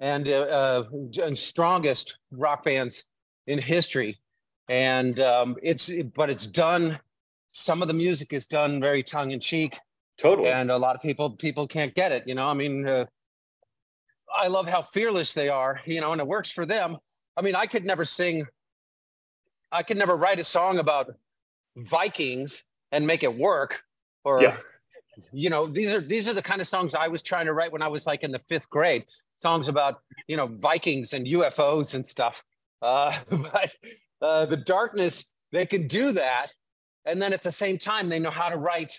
and 0.00 0.26
uh, 0.26 0.30
uh, 0.30 0.84
and 1.22 1.38
strongest 1.38 2.16
rock 2.32 2.64
bands 2.64 3.04
in 3.46 3.58
history. 3.58 4.18
And 4.68 5.20
um, 5.20 5.56
it's 5.62 5.90
but 6.14 6.30
it's 6.30 6.46
done. 6.46 6.98
Some 7.52 7.82
of 7.82 7.88
the 7.88 7.94
music 7.94 8.32
is 8.32 8.46
done 8.46 8.80
very 8.80 9.02
tongue 9.02 9.32
in 9.32 9.40
cheek. 9.40 9.76
Totally. 10.18 10.48
And 10.48 10.70
a 10.70 10.78
lot 10.78 10.96
of 10.96 11.02
people 11.02 11.30
people 11.30 11.66
can't 11.66 11.94
get 11.94 12.12
it. 12.12 12.24
You 12.26 12.34
know, 12.34 12.46
I 12.46 12.54
mean, 12.54 12.88
uh, 12.88 13.04
I 14.34 14.48
love 14.48 14.68
how 14.68 14.82
fearless 14.82 15.34
they 15.34 15.48
are. 15.48 15.80
You 15.84 16.00
know, 16.00 16.12
and 16.12 16.20
it 16.20 16.26
works 16.26 16.50
for 16.50 16.64
them. 16.64 16.96
I 17.36 17.42
mean, 17.42 17.54
I 17.54 17.66
could 17.66 17.84
never 17.84 18.04
sing. 18.04 18.46
I 19.72 19.82
could 19.82 19.98
never 19.98 20.16
write 20.16 20.40
a 20.40 20.44
song 20.44 20.78
about 20.78 21.14
Vikings 21.76 22.64
and 22.90 23.06
make 23.06 23.22
it 23.22 23.36
work. 23.36 23.82
Or, 24.24 24.42
yeah. 24.42 24.56
you 25.32 25.48
know, 25.48 25.66
these 25.66 25.92
are 25.92 26.00
these 26.00 26.28
are 26.28 26.34
the 26.34 26.42
kind 26.42 26.60
of 26.60 26.66
songs 26.66 26.94
I 26.94 27.08
was 27.08 27.22
trying 27.22 27.46
to 27.46 27.52
write 27.52 27.72
when 27.72 27.82
I 27.82 27.88
was 27.88 28.06
like 28.06 28.22
in 28.22 28.30
the 28.30 28.40
fifth 28.48 28.68
grade 28.70 29.04
songs 29.40 29.68
about 29.68 30.00
you 30.28 30.36
know 30.36 30.46
Vikings 30.46 31.12
and 31.12 31.26
UFOs 31.26 31.94
and 31.94 32.06
stuff. 32.06 32.42
Uh, 32.82 33.16
but 33.30 33.74
uh, 34.22 34.46
the 34.46 34.56
darkness, 34.56 35.24
they 35.52 35.66
can 35.66 35.86
do 35.86 36.12
that, 36.12 36.48
and 37.04 37.20
then 37.20 37.32
at 37.32 37.42
the 37.42 37.52
same 37.52 37.78
time, 37.78 38.08
they 38.08 38.18
know 38.18 38.30
how 38.30 38.48
to 38.48 38.56
write 38.56 38.98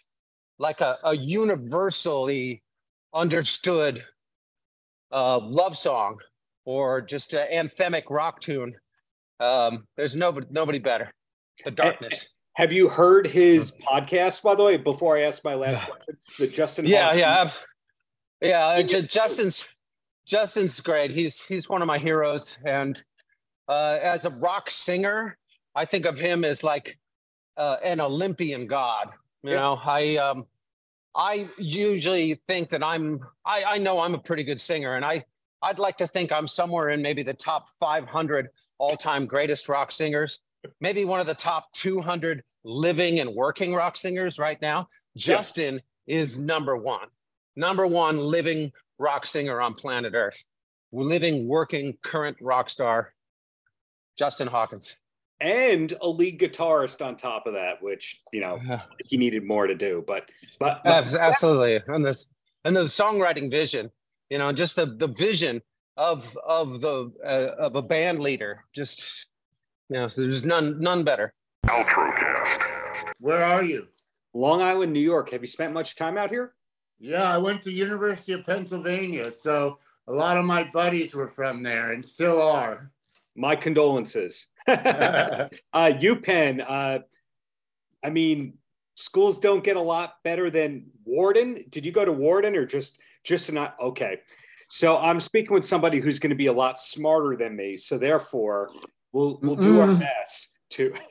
like 0.59 0.81
a, 0.81 0.97
a 1.03 1.15
universally 1.15 2.61
understood 3.13 4.03
uh, 5.11 5.39
love 5.39 5.77
song 5.77 6.17
or 6.65 7.01
just 7.01 7.33
an 7.33 7.47
anthemic 7.51 8.03
rock 8.09 8.39
tune. 8.39 8.75
Um, 9.39 9.87
there's 9.97 10.15
nobody 10.15 10.47
nobody 10.51 10.79
better. 10.79 11.11
The 11.65 11.71
darkness. 11.71 12.27
Have 12.55 12.71
you 12.71 12.89
heard 12.89 13.25
his 13.25 13.71
podcast, 13.71 14.43
by 14.43 14.55
the 14.55 14.63
way? 14.63 14.77
Before 14.77 15.17
I 15.17 15.21
ask 15.21 15.43
my 15.43 15.55
last 15.55 15.83
question, 15.85 16.15
the 16.39 16.47
Justin. 16.47 16.85
Yeah, 16.85 17.05
Hawkins. 17.05 17.57
yeah, 18.41 18.77
yeah. 18.77 18.97
Uh, 18.97 19.01
Justin's 19.01 19.67
Justin's 20.25 20.79
great. 20.79 21.11
He's 21.11 21.43
he's 21.43 21.67
one 21.67 21.81
of 21.81 21.87
my 21.87 21.97
heroes, 21.97 22.57
and 22.65 23.01
uh, 23.67 23.99
as 24.01 24.25
a 24.25 24.29
rock 24.29 24.69
singer, 24.69 25.37
I 25.75 25.85
think 25.85 26.05
of 26.05 26.17
him 26.17 26.45
as 26.45 26.63
like 26.63 26.97
uh, 27.57 27.77
an 27.83 27.99
Olympian 27.99 28.67
god. 28.67 29.09
You 29.43 29.51
yeah. 29.51 29.57
know, 29.57 29.79
I 29.83 30.17
um, 30.17 30.45
I 31.15 31.49
usually 31.57 32.41
think 32.47 32.69
that 32.69 32.83
I'm 32.83 33.19
I, 33.45 33.63
I 33.67 33.77
know 33.77 33.99
I'm 33.99 34.13
a 34.13 34.19
pretty 34.19 34.43
good 34.43 34.61
singer, 34.61 34.95
and 34.95 35.05
I 35.05 35.25
I'd 35.61 35.79
like 35.79 35.97
to 35.97 36.07
think 36.07 36.31
I'm 36.31 36.47
somewhere 36.47 36.89
in 36.89 37.01
maybe 37.01 37.23
the 37.23 37.33
top 37.33 37.67
500 37.79 38.49
all-time 38.79 39.27
greatest 39.27 39.69
rock 39.69 39.91
singers, 39.91 40.41
maybe 40.79 41.05
one 41.05 41.19
of 41.19 41.27
the 41.27 41.35
top 41.35 41.71
200 41.73 42.41
living 42.63 43.19
and 43.19 43.29
working 43.35 43.75
rock 43.75 43.95
singers 43.95 44.39
right 44.39 44.59
now. 44.61 44.87
Justin 45.15 45.79
yeah. 46.07 46.17
is 46.17 46.37
number 46.37 46.77
one, 46.77 47.07
number 47.55 47.85
one 47.85 48.17
living 48.17 48.71
rock 49.01 49.25
singer 49.25 49.59
on 49.59 49.73
planet 49.73 50.13
Earth, 50.13 50.43
living, 50.93 51.47
working, 51.47 51.97
current 52.03 52.37
rock 52.39 52.69
star, 52.69 53.13
Justin 54.17 54.47
Hawkins. 54.47 54.95
And 55.41 55.93
a 56.01 56.07
lead 56.07 56.39
guitarist 56.39 57.03
on 57.03 57.17
top 57.17 57.47
of 57.47 57.53
that, 57.53 57.81
which 57.81 58.21
you 58.31 58.41
know 58.41 58.59
he 59.03 59.17
needed 59.17 59.43
more 59.43 59.65
to 59.65 59.73
do, 59.73 60.03
but 60.05 60.29
but, 60.59 60.81
but 60.83 61.15
absolutely, 61.15 61.81
and 61.87 62.05
this 62.05 62.29
and 62.63 62.75
the 62.75 62.83
songwriting 62.83 63.49
vision, 63.49 63.89
you 64.29 64.37
know, 64.37 64.51
just 64.51 64.75
the 64.75 64.85
the 64.85 65.07
vision 65.07 65.59
of 65.97 66.37
of 66.45 66.79
the 66.79 67.11
uh, 67.25 67.55
of 67.57 67.75
a 67.75 67.81
band 67.81 68.19
leader, 68.19 68.63
just 68.75 69.25
you 69.89 69.97
know, 69.97 70.07
so 70.07 70.21
there's 70.21 70.45
none 70.45 70.79
none 70.79 71.03
better. 71.03 71.33
Paltrocast. 71.65 72.59
Where 73.19 73.43
are 73.43 73.63
you? 73.63 73.87
Long 74.35 74.61
Island, 74.61 74.93
New 74.93 74.99
York. 74.99 75.31
Have 75.31 75.41
you 75.41 75.47
spent 75.47 75.73
much 75.73 75.95
time 75.95 76.19
out 76.19 76.29
here? 76.29 76.53
Yeah, 77.01 77.23
I 77.23 77.39
went 77.39 77.63
to 77.63 77.71
University 77.71 78.33
of 78.33 78.45
Pennsylvania, 78.45 79.31
so 79.31 79.79
a 80.07 80.13
lot 80.13 80.37
of 80.37 80.45
my 80.45 80.65
buddies 80.65 81.15
were 81.15 81.29
from 81.29 81.63
there 81.63 81.93
and 81.93 82.05
still 82.05 82.39
are. 82.39 82.91
My 83.35 83.55
condolences. 83.55 84.45
uh, 84.67 85.47
UPenn, 85.73 86.63
uh, 86.67 86.99
I 88.03 88.09
mean, 88.11 88.53
schools 88.93 89.39
don't 89.39 89.63
get 89.63 89.77
a 89.77 89.81
lot 89.81 90.17
better 90.23 90.51
than 90.51 90.91
Wharton. 91.03 91.65
Did 91.69 91.87
you 91.87 91.91
go 91.91 92.05
to 92.05 92.11
Wharton 92.11 92.55
or 92.55 92.67
just 92.67 92.99
just 93.23 93.51
not? 93.51 93.75
Okay, 93.81 94.19
so 94.69 94.97
I'm 94.97 95.19
speaking 95.19 95.55
with 95.55 95.65
somebody 95.65 95.99
who's 95.99 96.19
going 96.19 96.29
to 96.29 96.35
be 96.35 96.47
a 96.47 96.53
lot 96.53 96.77
smarter 96.77 97.35
than 97.35 97.55
me. 97.55 97.77
So 97.77 97.97
therefore, 97.97 98.69
we'll 99.11 99.39
we'll 99.41 99.55
do 99.55 99.77
mm. 99.77 99.87
our 99.87 99.99
best 99.99 100.51
to. 100.71 100.93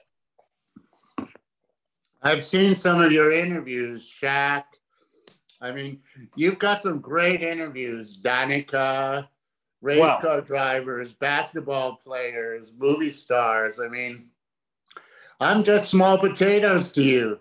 I've 2.23 2.45
seen 2.45 2.77
some 2.77 3.01
of 3.01 3.11
your 3.11 3.33
interviews, 3.33 4.09
Shaq 4.09 4.65
I 5.61 5.73
mean, 5.73 6.01
you've 6.37 6.59
got 6.59 6.83
some 6.83 7.01
great 7.01 7.43
interviews, 7.43 8.19
Danica, 8.23 9.29
race 9.83 10.01
wow. 10.01 10.21
car 10.21 10.41
drivers, 10.41 11.13
basketball 11.13 11.97
players, 11.97 12.73
movie 12.79 13.11
stars. 13.11 13.81
I 13.81 13.89
mean, 13.89 14.29
I'm 15.39 15.65
just 15.65 15.91
small 15.91 16.19
potatoes 16.19 16.93
to 16.93 17.03
you. 17.03 17.39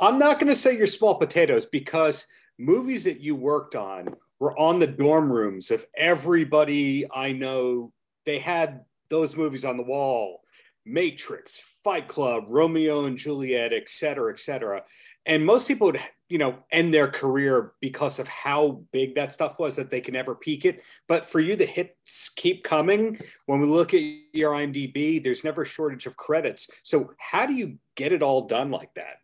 I'm 0.00 0.18
not 0.18 0.38
going 0.38 0.48
to 0.52 0.56
say 0.56 0.76
you're 0.76 0.86
small 0.86 1.14
potatoes 1.16 1.66
because 1.66 2.26
movies 2.58 3.04
that 3.04 3.20
you 3.20 3.34
worked 3.36 3.76
on 3.76 4.14
were 4.38 4.58
on 4.58 4.78
the 4.78 4.86
dorm 4.86 5.30
rooms 5.30 5.70
of 5.70 5.84
everybody 5.96 7.06
I 7.12 7.32
know. 7.32 7.92
They 8.24 8.38
had 8.38 8.84
those 9.10 9.36
movies 9.36 9.64
on 9.64 9.76
the 9.76 9.82
wall 9.82 10.40
Matrix, 10.86 11.60
Fight 11.84 12.08
Club, 12.08 12.44
Romeo 12.48 13.04
and 13.04 13.16
Juliet, 13.16 13.72
et 13.72 13.88
cetera, 13.88 14.32
et 14.32 14.40
cetera. 14.40 14.82
And 15.30 15.46
most 15.46 15.68
people 15.68 15.86
would, 15.86 16.00
you 16.28 16.38
know, 16.38 16.58
end 16.72 16.92
their 16.92 17.06
career 17.06 17.74
because 17.80 18.18
of 18.18 18.26
how 18.26 18.82
big 18.90 19.14
that 19.14 19.30
stuff 19.30 19.60
was 19.60 19.76
that 19.76 19.88
they 19.88 20.00
can 20.00 20.14
never 20.14 20.34
peak 20.34 20.64
it. 20.64 20.82
But 21.06 21.24
for 21.24 21.38
you, 21.38 21.54
the 21.54 21.64
hits 21.64 22.30
keep 22.30 22.64
coming. 22.64 23.16
When 23.46 23.60
we 23.60 23.66
look 23.68 23.94
at 23.94 24.02
your 24.32 24.54
IMDb, 24.54 25.22
there's 25.22 25.44
never 25.44 25.62
a 25.62 25.66
shortage 25.66 26.06
of 26.06 26.16
credits. 26.16 26.68
So 26.82 27.12
how 27.18 27.46
do 27.46 27.54
you 27.54 27.78
get 27.94 28.12
it 28.12 28.24
all 28.24 28.48
done 28.48 28.72
like 28.72 28.92
that? 28.94 29.18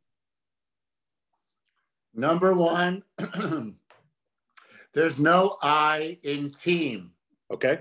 Number 2.15 2.55
one, 2.55 3.03
there's 4.95 5.19
no 5.19 5.57
I 5.61 6.19
in 6.23 6.51
team. 6.51 7.11
Okay. 7.53 7.81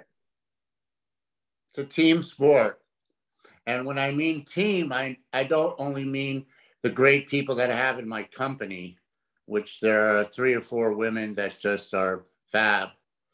It's 1.70 1.78
a 1.78 1.86
team 1.86 2.24
sport. 2.24 2.80
And 3.68 3.86
when 3.86 4.00
I 4.00 4.10
mean 4.10 4.46
team, 4.46 4.92
I, 4.92 5.18
I 5.32 5.44
don't 5.44 5.76
only 5.78 6.06
mean 6.06 6.48
the 6.86 6.92
great 6.92 7.28
people 7.28 7.56
that 7.56 7.72
I 7.72 7.76
have 7.76 7.98
in 7.98 8.08
my 8.08 8.22
company, 8.22 9.00
which 9.48 9.80
there 9.80 10.20
are 10.20 10.24
three 10.24 10.54
or 10.54 10.62
four 10.62 10.94
women 10.94 11.34
that 11.34 11.58
just 11.60 11.96
are 11.96 12.26
fab. 12.52 12.90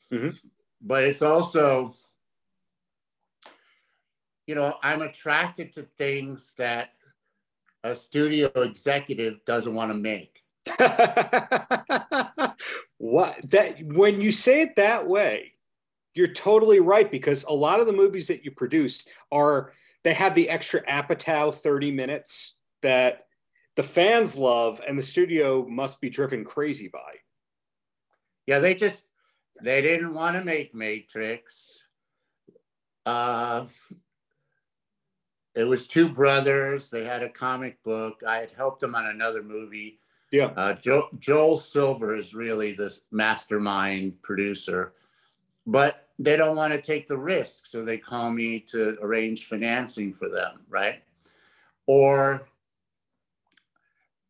Mm-hmm. 0.10 0.38
But 0.82 1.04
it's 1.04 1.22
also, 1.22 1.94
you 4.48 4.56
know, 4.56 4.76
I'm 4.82 5.02
attracted 5.02 5.74
to 5.74 5.86
things 5.98 6.54
that 6.58 6.92
a 7.84 7.94
studio 7.94 8.50
executive 8.56 9.44
doesn't 9.44 9.76
want 9.76 9.92
to 9.92 9.98
make. 9.98 10.38
what 13.00 13.36
that 13.50 13.84
when 13.84 14.22
you 14.22 14.32
say 14.32 14.62
it 14.62 14.78
that 14.78 15.06
way, 15.06 15.52
you're 16.14 16.28
totally 16.28 16.80
right 16.80 17.12
because 17.12 17.44
a 17.44 17.52
lot 17.52 17.82
of 17.82 17.86
the 17.86 17.92
movies 17.92 18.28
that 18.28 18.46
you 18.46 18.52
produce 18.52 19.04
are 19.30 19.74
they 20.06 20.14
have 20.14 20.36
the 20.36 20.50
extra 20.50 20.82
apatow 20.84 21.54
30 21.54 21.92
minutes 21.92 22.56
that 22.82 23.24
the 23.76 23.84
fans 23.84 24.38
love 24.38 24.82
and 24.88 24.98
the 24.98 25.04
studio 25.04 25.66
must 25.68 26.02
be 26.02 26.10
driven 26.10 26.44
crazy 26.44 26.88
by. 26.88 27.14
Yeah, 28.48 28.60
they 28.60 28.76
just 28.76 29.04
they 29.62 29.82
didn't 29.82 30.14
want 30.14 30.36
to 30.36 30.44
make 30.44 30.76
Matrix. 30.76 31.86
Uh 33.06 33.66
it 35.54 35.64
was 35.66 35.88
two 35.88 36.08
brothers. 36.08 36.90
They 36.90 37.04
had 37.04 37.24
a 37.24 37.30
comic 37.30 37.84
book. 37.84 38.22
I 38.26 38.38
had 38.38 38.52
helped 38.52 38.80
them 38.80 38.96
on 38.96 39.08
another 39.08 39.44
movie 39.44 40.00
yeah. 40.32 40.46
Uh, 40.56 40.74
Joe, 40.74 41.10
Joel 41.20 41.58
Silver 41.58 42.16
is 42.16 42.34
really 42.34 42.72
the 42.72 42.98
mastermind 43.12 44.20
producer, 44.22 44.94
but 45.68 46.08
they 46.20 46.38
don't 46.38 46.56
want 46.56 46.72
to 46.72 46.82
take 46.82 47.08
the 47.08 47.18
risk. 47.18 47.68
So 47.68 47.84
they 47.84 47.98
call 47.98 48.32
me 48.32 48.60
to 48.72 48.98
arrange 49.02 49.48
financing 49.48 50.14
for 50.14 50.30
them, 50.30 50.62
right? 50.70 51.04
Or 51.86 52.48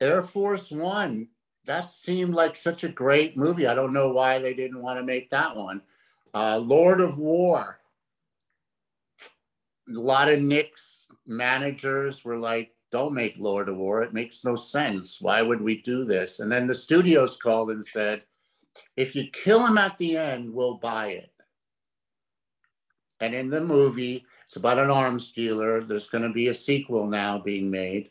Air 0.01 0.23
Force 0.23 0.71
One. 0.71 1.27
That 1.65 1.91
seemed 1.91 2.33
like 2.33 2.55
such 2.55 2.83
a 2.83 2.89
great 2.89 3.37
movie. 3.37 3.67
I 3.67 3.75
don't 3.75 3.93
know 3.93 4.11
why 4.11 4.39
they 4.39 4.55
didn't 4.55 4.81
want 4.81 4.99
to 4.99 5.05
make 5.05 5.29
that 5.29 5.55
one. 5.55 5.81
Uh, 6.33 6.57
Lord 6.57 6.99
of 6.99 7.19
War. 7.19 7.79
A 9.87 9.99
lot 9.99 10.27
of 10.27 10.39
Nick's 10.39 11.07
managers 11.27 12.25
were 12.25 12.37
like, 12.37 12.71
don't 12.91 13.13
make 13.13 13.35
Lord 13.37 13.69
of 13.69 13.77
War. 13.77 14.01
It 14.01 14.13
makes 14.13 14.43
no 14.43 14.55
sense. 14.55 15.21
Why 15.21 15.41
would 15.41 15.61
we 15.61 15.81
do 15.81 16.03
this? 16.03 16.39
And 16.39 16.51
then 16.51 16.67
the 16.67 16.75
studios 16.75 17.37
called 17.37 17.69
and 17.69 17.85
said, 17.85 18.23
if 18.97 19.15
you 19.15 19.29
kill 19.31 19.65
him 19.65 19.77
at 19.77 19.97
the 19.97 20.17
end, 20.17 20.51
we'll 20.51 20.75
buy 20.75 21.09
it. 21.09 21.31
And 23.19 23.35
in 23.35 23.49
the 23.49 23.61
movie, 23.61 24.25
it's 24.45 24.55
about 24.55 24.79
an 24.79 24.89
arms 24.89 25.31
dealer. 25.31 25.83
There's 25.83 26.09
going 26.09 26.23
to 26.23 26.33
be 26.33 26.47
a 26.47 26.53
sequel 26.53 27.07
now 27.07 27.39
being 27.39 27.69
made. 27.69 28.09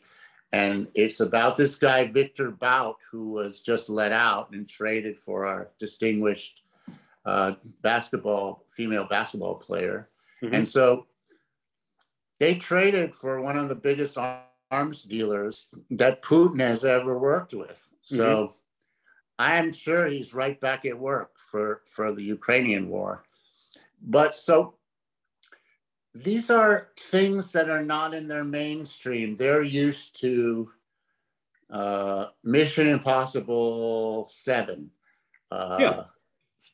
And 0.53 0.87
it's 0.95 1.21
about 1.21 1.55
this 1.55 1.75
guy, 1.75 2.07
Victor 2.07 2.51
Bout, 2.51 2.97
who 3.09 3.29
was 3.29 3.61
just 3.61 3.89
let 3.89 4.11
out 4.11 4.51
and 4.51 4.67
traded 4.67 5.17
for 5.17 5.45
our 5.45 5.69
distinguished 5.79 6.61
uh, 7.25 7.53
basketball, 7.81 8.65
female 8.75 9.07
basketball 9.09 9.55
player. 9.55 10.09
Mm-hmm. 10.43 10.55
And 10.55 10.67
so 10.67 11.05
they 12.39 12.55
traded 12.55 13.15
for 13.15 13.41
one 13.41 13.57
of 13.57 13.69
the 13.69 13.75
biggest 13.75 14.17
arms 14.17 15.03
dealers 15.03 15.67
that 15.91 16.21
Putin 16.21 16.59
has 16.59 16.83
ever 16.83 17.17
worked 17.17 17.53
with. 17.53 17.79
So 18.01 18.17
mm-hmm. 18.17 18.53
I 19.39 19.55
am 19.57 19.71
sure 19.71 20.05
he's 20.05 20.33
right 20.33 20.59
back 20.59 20.85
at 20.85 20.97
work 20.97 21.31
for, 21.49 21.83
for 21.85 22.11
the 22.11 22.23
Ukrainian 22.23 22.89
war. 22.89 23.23
But 24.01 24.37
so 24.37 24.73
these 26.13 26.49
are 26.49 26.89
things 26.97 27.51
that 27.51 27.69
are 27.69 27.83
not 27.83 28.13
in 28.13 28.27
their 28.27 28.43
mainstream. 28.43 29.37
They're 29.37 29.63
used 29.63 30.19
to 30.21 30.69
uh, 31.69 32.25
Mission 32.43 32.87
Impossible 32.87 34.27
7, 34.29 34.89
uh, 35.51 35.77
yeah. 35.79 36.03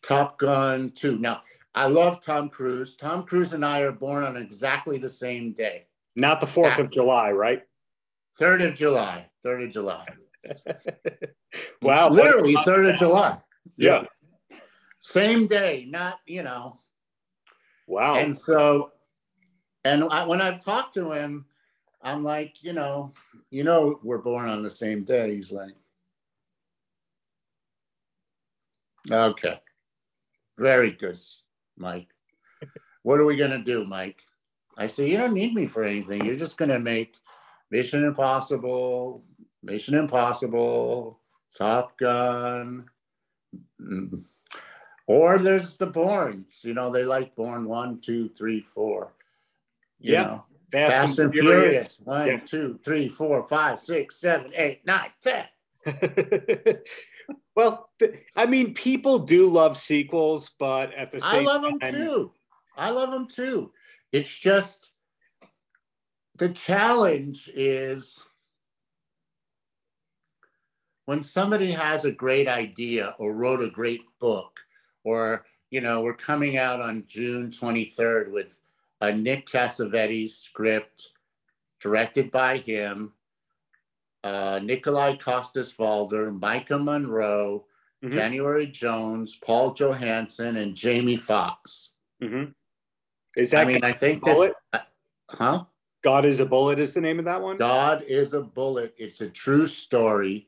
Top 0.02 0.40
Gun 0.40 0.92
2. 0.96 1.18
Now, 1.18 1.42
I 1.76 1.88
love 1.88 2.22
Tom 2.22 2.50
Cruise. 2.50 2.96
Tom 2.96 3.24
Cruise 3.24 3.54
and 3.54 3.64
I 3.64 3.82
are 3.82 3.92
born 3.92 4.24
on 4.24 4.36
exactly 4.36 4.98
the 4.98 5.10
same 5.10 5.54
day. 5.54 5.86
Not 6.16 6.42
the 6.42 6.48
4th 6.48 6.80
of 6.80 6.90
July, 6.90 7.32
right? 7.32 7.62
Third 8.40 8.64
of 8.64 8.74
July. 8.74 9.28
Third 9.44 9.62
of 9.62 9.72
July. 9.72 10.06
wow. 11.82 12.10
Literally 12.10 12.56
third 12.66 12.88
of 12.88 12.98
July. 12.98 13.38
Yeah. 13.78 14.06
Same 15.02 15.46
day, 15.46 15.86
not, 15.88 16.20
you 16.26 16.42
know. 16.42 16.80
Wow. 17.88 18.16
And 18.16 18.36
so, 18.36 18.92
and 19.88 20.04
I, 20.12 20.26
when 20.26 20.42
I've 20.42 20.64
talked 20.64 20.94
to 20.96 21.14
him, 21.14 21.46
I'm 22.02 22.22
like, 22.22 22.56
you 22.62 22.74
know, 22.74 23.14
you 23.52 23.64
know, 23.64 24.00
we're 24.04 24.18
born 24.18 24.50
on 24.50 24.62
the 24.62 24.70
same 24.70 25.06
day. 25.06 25.34
He's 25.34 25.52
like, 25.52 25.74
okay. 29.10 29.62
Very 30.58 30.92
good, 30.92 31.24
Mike. 31.78 32.10
What 33.04 33.22
are 33.22 33.26
we 33.26 33.38
to 33.52 33.60
do, 33.60 33.86
Mike? 33.86 34.20
I 34.78 34.88
say, 34.88 35.10
you 35.10 35.18
don't 35.18 35.34
need 35.34 35.54
me 35.54 35.68
for 35.68 35.84
anything. 35.84 36.26
You're 36.26 36.36
just 36.36 36.58
to 36.70 36.80
make 36.80 37.14
Mission 37.72 38.04
Impossible, 38.04 39.24
Mission 39.64 39.96
Impossible, 39.96 41.20
Top 41.56 41.98
Gun. 41.98 42.90
Mm. 43.82 44.24
Or 45.08 45.38
there's 45.38 45.78
the 45.78 45.86
Bournes. 45.86 46.60
You 46.64 46.74
know, 46.74 46.92
they 46.92 47.06
like 47.06 47.36
Bourne 47.36 47.66
one, 47.66 48.00
two, 48.02 48.30
three, 48.38 48.66
four. 48.76 49.14
You 50.00 50.14
yeah. 50.14 50.24
Know, 50.24 50.46
Fast, 50.72 50.94
Fast, 50.94 51.20
and, 51.20 51.32
Furious. 51.32 51.62
Furious. 51.62 52.00
One, 52.04 52.28
yeah. 52.28 52.40
two, 52.40 52.80
three, 52.84 53.10
four, 53.10 53.48
five, 53.48 53.82
six, 53.82 54.20
seven, 54.20 54.52
eight, 54.56 54.86
nine, 54.86 55.12
ten. 55.22 55.46
well, 57.56 57.90
I 58.36 58.46
mean, 58.46 58.74
people 58.74 59.20
do 59.20 59.50
love 59.50 59.78
sequels, 59.78 60.52
but 60.60 60.94
at 60.94 61.12
the 61.12 61.22
same 61.22 61.46
time 61.46 61.48
I 61.48 61.52
love 61.52 61.62
them 61.62 61.94
too. 61.94 62.32
I 62.76 62.90
love 62.90 63.12
them 63.12 63.28
too. 63.28 63.72
It's 64.12 64.38
just 64.38 64.92
the 66.38 66.50
challenge 66.50 67.50
is 67.54 68.22
when 71.06 71.24
somebody 71.24 71.72
has 71.72 72.06
a 72.06 72.12
great 72.12 72.48
idea 72.48 73.16
or 73.18 73.36
wrote 73.36 73.64
a 73.64 73.70
great 73.70 74.02
book 74.20 74.60
or 75.04 75.46
you 75.72 75.82
know 75.82 76.02
we're 76.02 76.14
coming 76.14 76.58
out 76.58 76.80
on 76.80 77.04
june 77.08 77.50
23rd 77.50 78.32
with 78.32 78.60
a 79.02 79.12
nick 79.12 79.48
cassavetes 79.48 80.32
script 80.32 81.10
directed 81.80 82.32
by 82.32 82.58
him 82.58 83.12
uh, 84.24 84.60
nikolai 84.64 85.16
coster-waldau 85.16 86.40
maika 86.40 86.82
monroe 86.82 87.66
mm-hmm. 88.04 88.14
january 88.14 88.68
jones 88.68 89.38
paul 89.44 89.74
johansson 89.74 90.58
and 90.58 90.76
jamie 90.76 91.18
foxx 91.18 91.90
mm-hmm. 92.22 92.46
is 93.36 93.52
that 93.52 93.68
i 93.68 93.72
mean 93.72 93.84
i 93.84 93.94
think 93.94 94.24
this 94.24 94.52
uh, 94.74 94.80
huh 95.30 95.64
God 96.04 96.26
is 96.26 96.40
a 96.40 96.46
Bullet 96.46 96.80
is 96.80 96.94
the 96.94 97.02
name 97.02 97.20
of 97.20 97.26
that 97.26 97.42
one? 97.42 97.58
God 97.58 98.04
is 98.08 98.34
a 98.34 98.42
Bullet. 98.42 98.94
It's 98.98 99.20
a 99.20 99.30
true 99.30 99.68
story. 99.68 100.48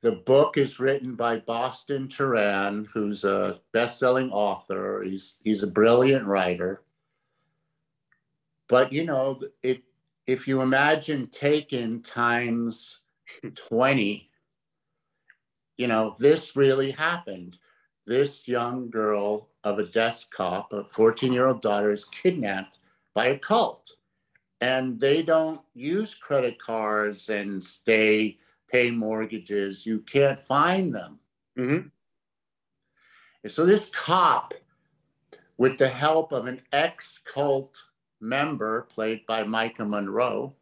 The 0.00 0.12
book 0.12 0.56
is 0.56 0.78
written 0.78 1.16
by 1.16 1.38
Boston 1.40 2.06
Teran, 2.08 2.86
who's 2.92 3.24
a 3.24 3.60
best-selling 3.72 4.30
author. 4.30 5.02
He's 5.02 5.34
he's 5.42 5.62
a 5.62 5.66
brilliant 5.66 6.24
writer. 6.24 6.82
But 8.68 8.92
you 8.92 9.04
know, 9.04 9.40
it 9.62 9.82
if 10.26 10.46
you 10.46 10.60
imagine 10.60 11.26
Taken 11.28 12.02
times 12.02 13.00
20, 13.54 14.30
you 15.78 15.86
know, 15.88 16.16
this 16.18 16.54
really 16.54 16.90
happened. 16.90 17.56
This 18.06 18.46
young 18.46 18.90
girl 18.90 19.48
of 19.64 19.78
a 19.78 19.86
desk 19.86 20.30
cop, 20.30 20.72
a 20.72 20.84
14-year-old 20.84 21.62
daughter, 21.62 21.90
is 21.90 22.04
kidnapped 22.04 22.78
by 23.14 23.28
a 23.28 23.38
cult. 23.38 23.96
And 24.60 25.00
they 25.00 25.22
don't 25.22 25.60
use 25.74 26.14
credit 26.14 26.60
cards 26.60 27.28
and 27.30 27.64
stay, 27.64 28.38
pay 28.70 28.90
mortgages. 28.90 29.86
You 29.86 30.00
can't 30.00 30.44
find 30.44 30.94
them. 30.94 31.18
Mm-hmm. 31.58 31.88
And 33.42 33.52
so 33.52 33.64
this 33.64 33.90
cop, 33.90 34.54
with 35.56 35.78
the 35.78 35.88
help 35.88 36.32
of 36.32 36.46
an 36.46 36.60
ex 36.72 37.20
cult 37.32 37.82
member 38.20 38.82
played 38.82 39.24
by 39.26 39.42
Maika 39.44 39.88
Monroe, 39.88 40.54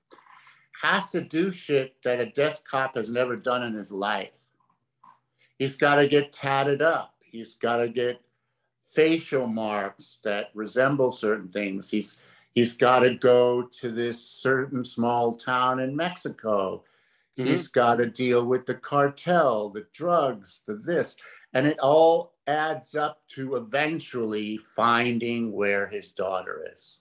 has 0.80 1.10
to 1.10 1.20
do 1.20 1.50
shit 1.50 1.96
that 2.04 2.20
a 2.20 2.26
desk 2.26 2.68
cop 2.68 2.96
has 2.96 3.10
never 3.10 3.36
done 3.36 3.62
in 3.62 3.74
his 3.74 3.90
life. 3.90 4.30
He's 5.58 5.76
got 5.76 5.96
to 5.96 6.08
get 6.08 6.32
tatted 6.32 6.82
up. 6.82 7.14
He's 7.20 7.54
got 7.54 7.76
to 7.76 7.88
get 7.88 8.20
facial 8.90 9.46
marks 9.46 10.18
that 10.22 10.50
resemble 10.54 11.12
certain 11.12 11.48
things. 11.48 11.90
He's 11.90 12.18
he's 12.54 12.76
got 12.76 13.00
to 13.00 13.14
go 13.14 13.62
to 13.62 13.90
this 13.90 14.22
certain 14.22 14.84
small 14.84 15.36
town 15.36 15.80
in 15.80 15.96
Mexico. 15.96 16.84
Mm-hmm. 17.38 17.50
He's 17.50 17.68
got 17.68 17.96
to 17.96 18.06
deal 18.06 18.46
with 18.46 18.66
the 18.66 18.74
cartel, 18.74 19.68
the 19.70 19.86
drugs, 19.92 20.62
the 20.66 20.76
this, 20.76 21.16
and 21.52 21.66
it 21.66 21.78
all 21.78 22.34
adds 22.46 22.94
up 22.94 23.20
to 23.28 23.56
eventually 23.56 24.58
finding 24.74 25.52
where 25.52 25.86
his 25.88 26.12
daughter 26.12 26.66
is. 26.72 27.00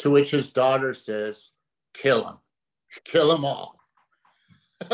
To 0.00 0.10
which 0.10 0.32
his 0.32 0.52
daughter 0.52 0.92
says, 0.92 1.50
kill 1.92 2.26
him, 2.26 2.36
kill 3.04 3.28
them 3.28 3.44
all. 3.44 3.78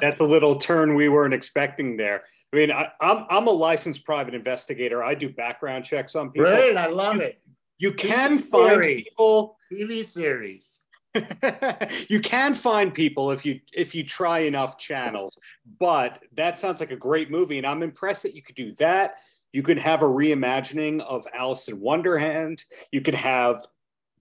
That's 0.00 0.20
a 0.20 0.24
little 0.24 0.54
turn 0.54 0.94
we 0.94 1.08
weren't 1.08 1.34
expecting 1.34 1.96
there. 1.96 2.22
I 2.52 2.56
mean, 2.56 2.70
I, 2.70 2.84
am 2.84 2.90
I'm, 3.00 3.26
I'm 3.28 3.46
a 3.48 3.52
licensed 3.52 4.04
private 4.04 4.34
investigator. 4.34 5.02
I 5.02 5.14
do 5.14 5.28
background 5.28 5.84
checks 5.84 6.14
on 6.14 6.30
people. 6.30 6.50
Great, 6.50 6.76
I 6.76 6.86
love 6.86 7.16
you, 7.16 7.22
it. 7.22 7.42
You 7.78 7.92
can 7.92 8.38
TV 8.38 8.42
find 8.42 8.84
series. 8.84 9.02
people. 9.02 9.58
TV 9.70 10.06
series. 10.06 10.77
you 12.08 12.20
can 12.20 12.54
find 12.54 12.92
people 12.92 13.30
if 13.30 13.44
you 13.44 13.60
if 13.72 13.94
you 13.94 14.04
try 14.04 14.40
enough 14.40 14.78
channels. 14.78 15.38
But 15.78 16.22
that 16.34 16.58
sounds 16.58 16.80
like 16.80 16.90
a 16.90 16.96
great 16.96 17.30
movie, 17.30 17.58
and 17.58 17.66
I'm 17.66 17.82
impressed 17.82 18.22
that 18.24 18.34
you 18.34 18.42
could 18.42 18.56
do 18.56 18.72
that. 18.72 19.16
You 19.52 19.62
could 19.62 19.78
have 19.78 20.02
a 20.02 20.06
reimagining 20.06 21.00
of 21.00 21.26
Alice 21.32 21.68
in 21.68 21.80
Wonderland. 21.80 22.64
You 22.92 23.00
could 23.00 23.14
have 23.14 23.66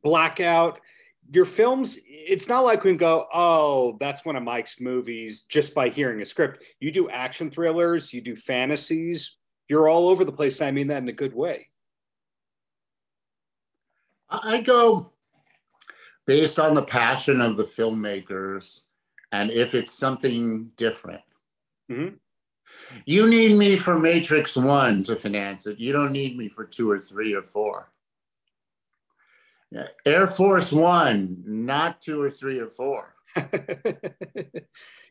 Blackout. 0.01 0.79
Your 1.29 1.43
films, 1.43 1.99
it's 2.05 2.47
not 2.47 2.63
like 2.63 2.85
we 2.85 2.91
can 2.91 2.97
go, 2.97 3.27
oh, 3.33 3.97
that's 3.99 4.23
one 4.23 4.37
of 4.37 4.43
Mike's 4.43 4.79
movies 4.79 5.41
just 5.41 5.75
by 5.75 5.89
hearing 5.89 6.21
a 6.21 6.25
script. 6.25 6.63
You 6.79 6.89
do 6.89 7.09
action 7.09 7.51
thrillers, 7.51 8.13
you 8.13 8.21
do 8.21 8.33
fantasies, 8.33 9.35
you're 9.67 9.89
all 9.89 10.07
over 10.07 10.23
the 10.23 10.31
place. 10.31 10.61
I 10.61 10.71
mean 10.71 10.87
that 10.87 11.03
in 11.03 11.09
a 11.09 11.13
good 11.13 11.35
way. 11.35 11.67
I 14.29 14.61
go 14.61 15.11
based 16.27 16.59
on 16.59 16.75
the 16.75 16.83
passion 16.83 17.41
of 17.41 17.57
the 17.57 17.63
filmmakers 17.63 18.81
and 19.31 19.49
if 19.49 19.73
it's 19.73 19.93
something 19.93 20.69
different. 20.77 21.21
Mm-hmm. 21.89 22.15
You 23.05 23.27
need 23.27 23.57
me 23.57 23.77
for 23.77 23.97
Matrix 23.97 24.55
One 24.55 25.03
to 25.05 25.15
finance 25.15 25.65
it. 25.67 25.79
You 25.79 25.93
don't 25.93 26.11
need 26.11 26.37
me 26.37 26.49
for 26.49 26.65
two 26.65 26.91
or 26.91 26.99
three 26.99 27.33
or 27.33 27.41
four. 27.41 27.89
Air 30.05 30.27
Force 30.27 30.71
One, 30.71 31.43
not 31.45 32.01
two 32.01 32.21
or 32.21 32.29
three 32.29 32.59
or 32.59 32.69
four. 32.69 33.13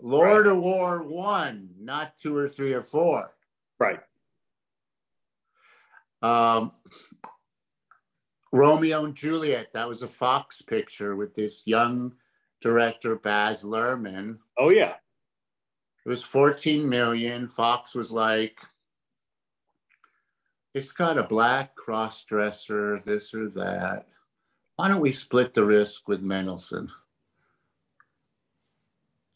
Lord 0.01 0.47
right. 0.47 0.53
of 0.53 0.59
War 0.59 1.03
One, 1.03 1.71
not 1.79 2.17
two 2.17 2.37
or 2.37 2.49
three 2.49 2.73
or 2.73 2.83
four. 2.83 3.31
Right. 3.79 4.01
Um, 6.23 6.73
Romeo 8.57 9.05
and 9.05 9.15
Juliet, 9.15 9.73
that 9.73 9.89
was 9.89 10.03
a 10.03 10.09
Fox 10.09 10.63
picture 10.63 11.17
with 11.17 11.35
this 11.35 11.63
young 11.67 12.13
director, 12.61 13.17
Baz 13.17 13.63
Luhrmann. 13.63 14.39
Oh, 14.59 14.71
yeah. 14.71 14.95
It 16.05 16.09
was 16.09 16.23
14 16.23 16.89
million. 16.89 17.49
Fox 17.49 17.95
was 17.95 18.11
like, 18.11 18.61
it's 20.75 20.93
got 20.93 21.19
a 21.19 21.23
black 21.23 21.75
cross 21.75 22.23
dresser, 22.25 23.01
this 23.05 23.35
or 23.35 23.49
that 23.51 24.07
why 24.77 24.89
don't 24.89 25.01
we 25.01 25.13
split 25.13 25.55
the 25.55 25.65
risk 25.65 26.07
with 26.07 26.21
Mendelsohn? 26.21 26.91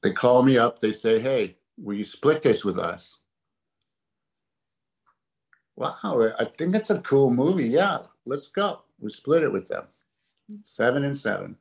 They 0.03 0.13
call 0.13 0.43
me 0.43 0.59
up, 0.59 0.81
they 0.81 0.93
say, 0.93 1.19
hey, 1.19 1.57
will 1.79 1.97
you 1.97 2.05
split 2.05 2.43
this 2.43 2.65
with 2.65 2.79
us? 2.79 3.17
Wow, 5.77 6.31
I 6.39 6.45
think 6.59 6.75
it's 6.75 6.91
a 6.91 7.01
cool 7.01 7.31
movie. 7.31 7.69
Yeah, 7.69 8.01
let's 8.27 8.49
go. 8.49 8.83
We 9.01 9.11
split 9.11 9.43
it 9.43 9.53
with 9.53 9.69
them. 9.69 9.85
Seven 10.65 11.05
and 11.05 11.17
seven. 11.17 11.57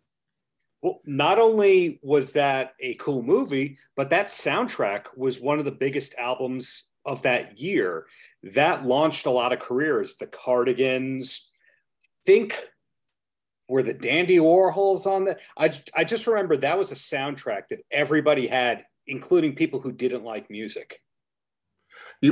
Well, 0.81 1.01
not 1.05 1.39
only 1.39 1.99
was 2.01 2.33
that 2.33 2.73
a 2.79 2.95
cool 2.95 3.21
movie, 3.21 3.77
but 3.95 4.09
that 4.11 4.27
soundtrack 4.27 5.05
was 5.15 5.39
one 5.39 5.59
of 5.59 5.65
the 5.65 5.71
biggest 5.71 6.15
albums 6.15 6.85
of 7.05 7.21
that 7.23 7.59
year. 7.59 8.05
That 8.43 8.85
launched 8.85 9.25
a 9.25 9.31
lot 9.31 9.51
of 9.51 9.59
careers. 9.59 10.15
The 10.15 10.27
Cardigans, 10.27 11.49
think 12.25 12.55
were 13.67 13.83
the 13.83 13.93
Dandy 13.93 14.37
Warhols 14.37 15.05
on 15.05 15.25
that? 15.25 15.39
I, 15.57 15.71
I 15.95 16.03
just 16.03 16.27
remember 16.27 16.57
that 16.57 16.77
was 16.77 16.91
a 16.91 16.95
soundtrack 16.95 17.67
that 17.69 17.85
everybody 17.91 18.47
had, 18.47 18.85
including 19.07 19.55
people 19.55 19.79
who 19.79 19.91
didn't 19.91 20.23
like 20.23 20.49
music. 20.49 21.01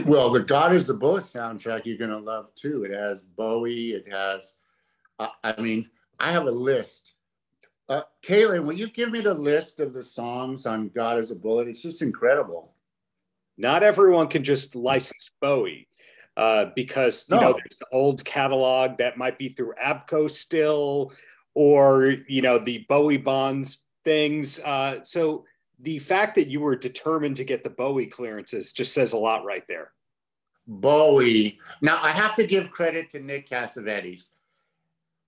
Well, 0.06 0.32
the 0.32 0.41
God 0.41 0.74
is 0.74 0.86
the 0.86 0.93
Bullet 0.93 1.24
soundtrack 1.26 1.86
you're 1.86 1.98
going 1.98 2.10
to 2.10 2.17
love 2.17 2.54
too. 2.56 2.84
It 2.84 2.91
has 2.91 3.22
Bowie. 3.22 3.91
It 3.91 4.12
has, 4.12 4.56
uh, 5.20 5.30
I 5.44 5.60
mean, 5.62 5.90
I 6.20 6.32
have 6.32 6.46
a 6.46 6.52
list. 6.52 7.14
Uh, 7.90 8.02
Kaylin, 8.24 8.66
will 8.66 8.74
you 8.74 8.90
give 8.90 9.12
me 9.12 9.22
the 9.22 9.34
list 9.34 9.80
of 9.80 9.94
the 9.94 10.04
songs 10.04 10.66
on 10.66 10.90
God 10.90 11.18
is 11.20 11.32
a 11.32 11.36
Bullet? 11.36 11.68
It's 11.68 11.82
just 11.82 12.02
incredible. 12.02 12.74
Not 13.58 13.82
everyone 13.82 14.28
can 14.28 14.44
just 14.44 14.76
license 14.76 15.32
Bowie. 15.42 15.88
Uh, 16.36 16.70
because 16.76 17.26
you 17.32 17.36
no. 17.36 17.42
know 17.42 17.54
there's 17.54 17.80
the 17.80 17.88
old 17.92 18.24
catalog 18.24 18.96
that 19.00 19.18
might 19.18 19.40
be 19.40 19.50
through 19.50 19.74
Abco 19.84 20.30
still, 20.30 21.12
or 21.56 22.14
you 22.28 22.44
know 22.44 22.60
the 22.60 22.86
Bowie 22.88 23.18
bonds 23.18 23.88
things. 24.06 24.60
Uh, 24.60 25.04
so 25.04 25.46
the 25.80 25.98
fact 25.98 26.36
that 26.36 26.48
you 26.48 26.60
were 26.60 26.76
determined 26.76 27.38
to 27.38 27.44
get 27.44 27.64
the 27.64 27.72
Bowie 27.72 28.06
clearances 28.06 28.72
just 28.72 28.94
says 28.94 29.14
a 29.14 29.18
lot 29.18 29.46
right 29.46 29.64
there. 29.68 29.94
Bowie. 30.68 31.58
Now 31.82 32.00
I 32.04 32.12
have 32.12 32.36
to 32.36 32.46
give 32.46 32.70
credit 32.70 33.10
to 33.12 33.20
Nick 33.20 33.50
Cassavetes. 33.50 34.30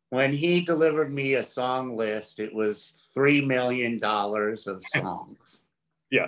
When 0.10 0.34
he 0.34 0.62
delivered 0.62 1.12
me 1.14 1.36
a 1.36 1.44
song 1.44 1.96
list, 1.96 2.40
it 2.40 2.54
was 2.54 2.92
three 3.14 3.42
million 3.42 4.00
dollars 4.00 4.68
of 4.68 4.84
songs. 4.96 5.62
yeah. 6.10 6.28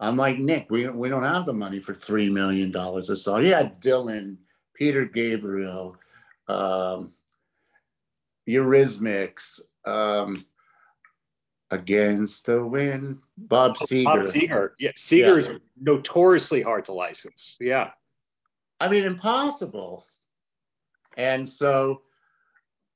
I'm 0.00 0.16
like, 0.16 0.38
Nick, 0.38 0.68
we, 0.68 0.88
we 0.88 1.08
don't 1.08 1.22
have 1.22 1.46
the 1.46 1.52
money 1.52 1.78
for 1.78 1.94
$3 1.94 2.28
million 2.32 2.74
a 2.74 3.16
song. 3.16 3.44
Yeah, 3.44 3.68
Dylan, 3.68 4.36
Peter 4.74 5.04
Gabriel, 5.04 5.96
um, 6.48 7.12
Eurythmics, 8.48 9.60
um, 9.84 10.44
Against 11.70 12.46
the 12.46 12.66
Wind, 12.66 13.20
Bob 13.38 13.76
Seger. 13.76 14.04
Bob 14.04 14.18
Seger. 14.22 14.70
Yeah, 14.78 14.90
Seger 14.96 15.40
is 15.40 15.60
notoriously 15.80 16.62
hard 16.62 16.84
to 16.86 16.92
license. 16.92 17.56
Yeah. 17.60 17.92
I 18.80 18.88
mean, 18.88 19.04
impossible. 19.04 20.04
And 21.16 21.48
so 21.48 22.02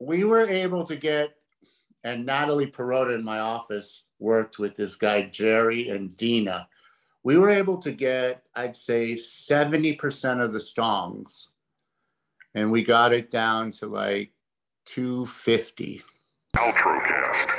we 0.00 0.24
were 0.24 0.46
able 0.46 0.84
to 0.84 0.96
get, 0.96 1.36
and 2.04 2.26
Natalie 2.26 2.70
Perota 2.70 3.14
in 3.14 3.24
my 3.24 3.38
office 3.38 4.02
worked 4.18 4.58
with 4.58 4.76
this 4.76 4.94
guy, 4.94 5.22
Jerry 5.22 5.88
and 5.90 6.16
Dina 6.16 6.68
we 7.26 7.36
were 7.36 7.50
able 7.50 7.76
to 7.78 7.90
get, 7.90 8.44
I'd 8.54 8.76
say, 8.76 9.14
70% 9.14 10.40
of 10.40 10.52
the 10.52 10.60
songs. 10.60 11.48
And 12.54 12.70
we 12.70 12.84
got 12.84 13.12
it 13.12 13.32
down 13.32 13.72
to 13.72 13.86
like 13.88 14.30
250. 14.84 16.04
Paltrocast. 16.56 17.50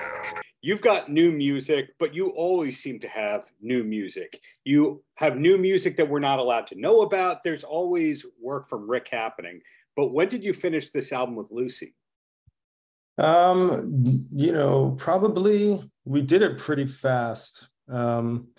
You've 0.62 0.80
got 0.80 1.12
new 1.12 1.34
music, 1.34 1.90
but 2.00 2.16
you 2.16 2.30
always 2.30 2.82
seem 2.82 2.98
to 3.02 3.10
have 3.10 3.52
new 3.60 3.84
music. 3.84 4.40
You 4.64 5.04
have 5.18 5.36
new 5.36 5.58
music 5.58 5.98
that 5.98 6.08
we're 6.08 6.20
not 6.20 6.40
allowed 6.40 6.68
to 6.68 6.80
know 6.80 7.02
about. 7.02 7.44
There's 7.44 7.66
always 7.66 8.26
work 8.42 8.70
from 8.70 8.90
Rick 8.90 9.10
happening. 9.12 9.60
But 9.98 10.14
when 10.14 10.30
did 10.30 10.46
you 10.46 10.54
finish 10.54 10.92
this 10.92 11.12
album 11.12 11.36
with 11.36 11.52
Lucy? 11.52 11.94
Um, 13.18 14.28
you 14.30 14.52
know, 14.52 14.96
probably 14.98 15.90
we 16.06 16.22
did 16.22 16.42
it 16.42 16.58
pretty 16.58 16.86
fast. 16.86 17.68
Um, 17.90 18.50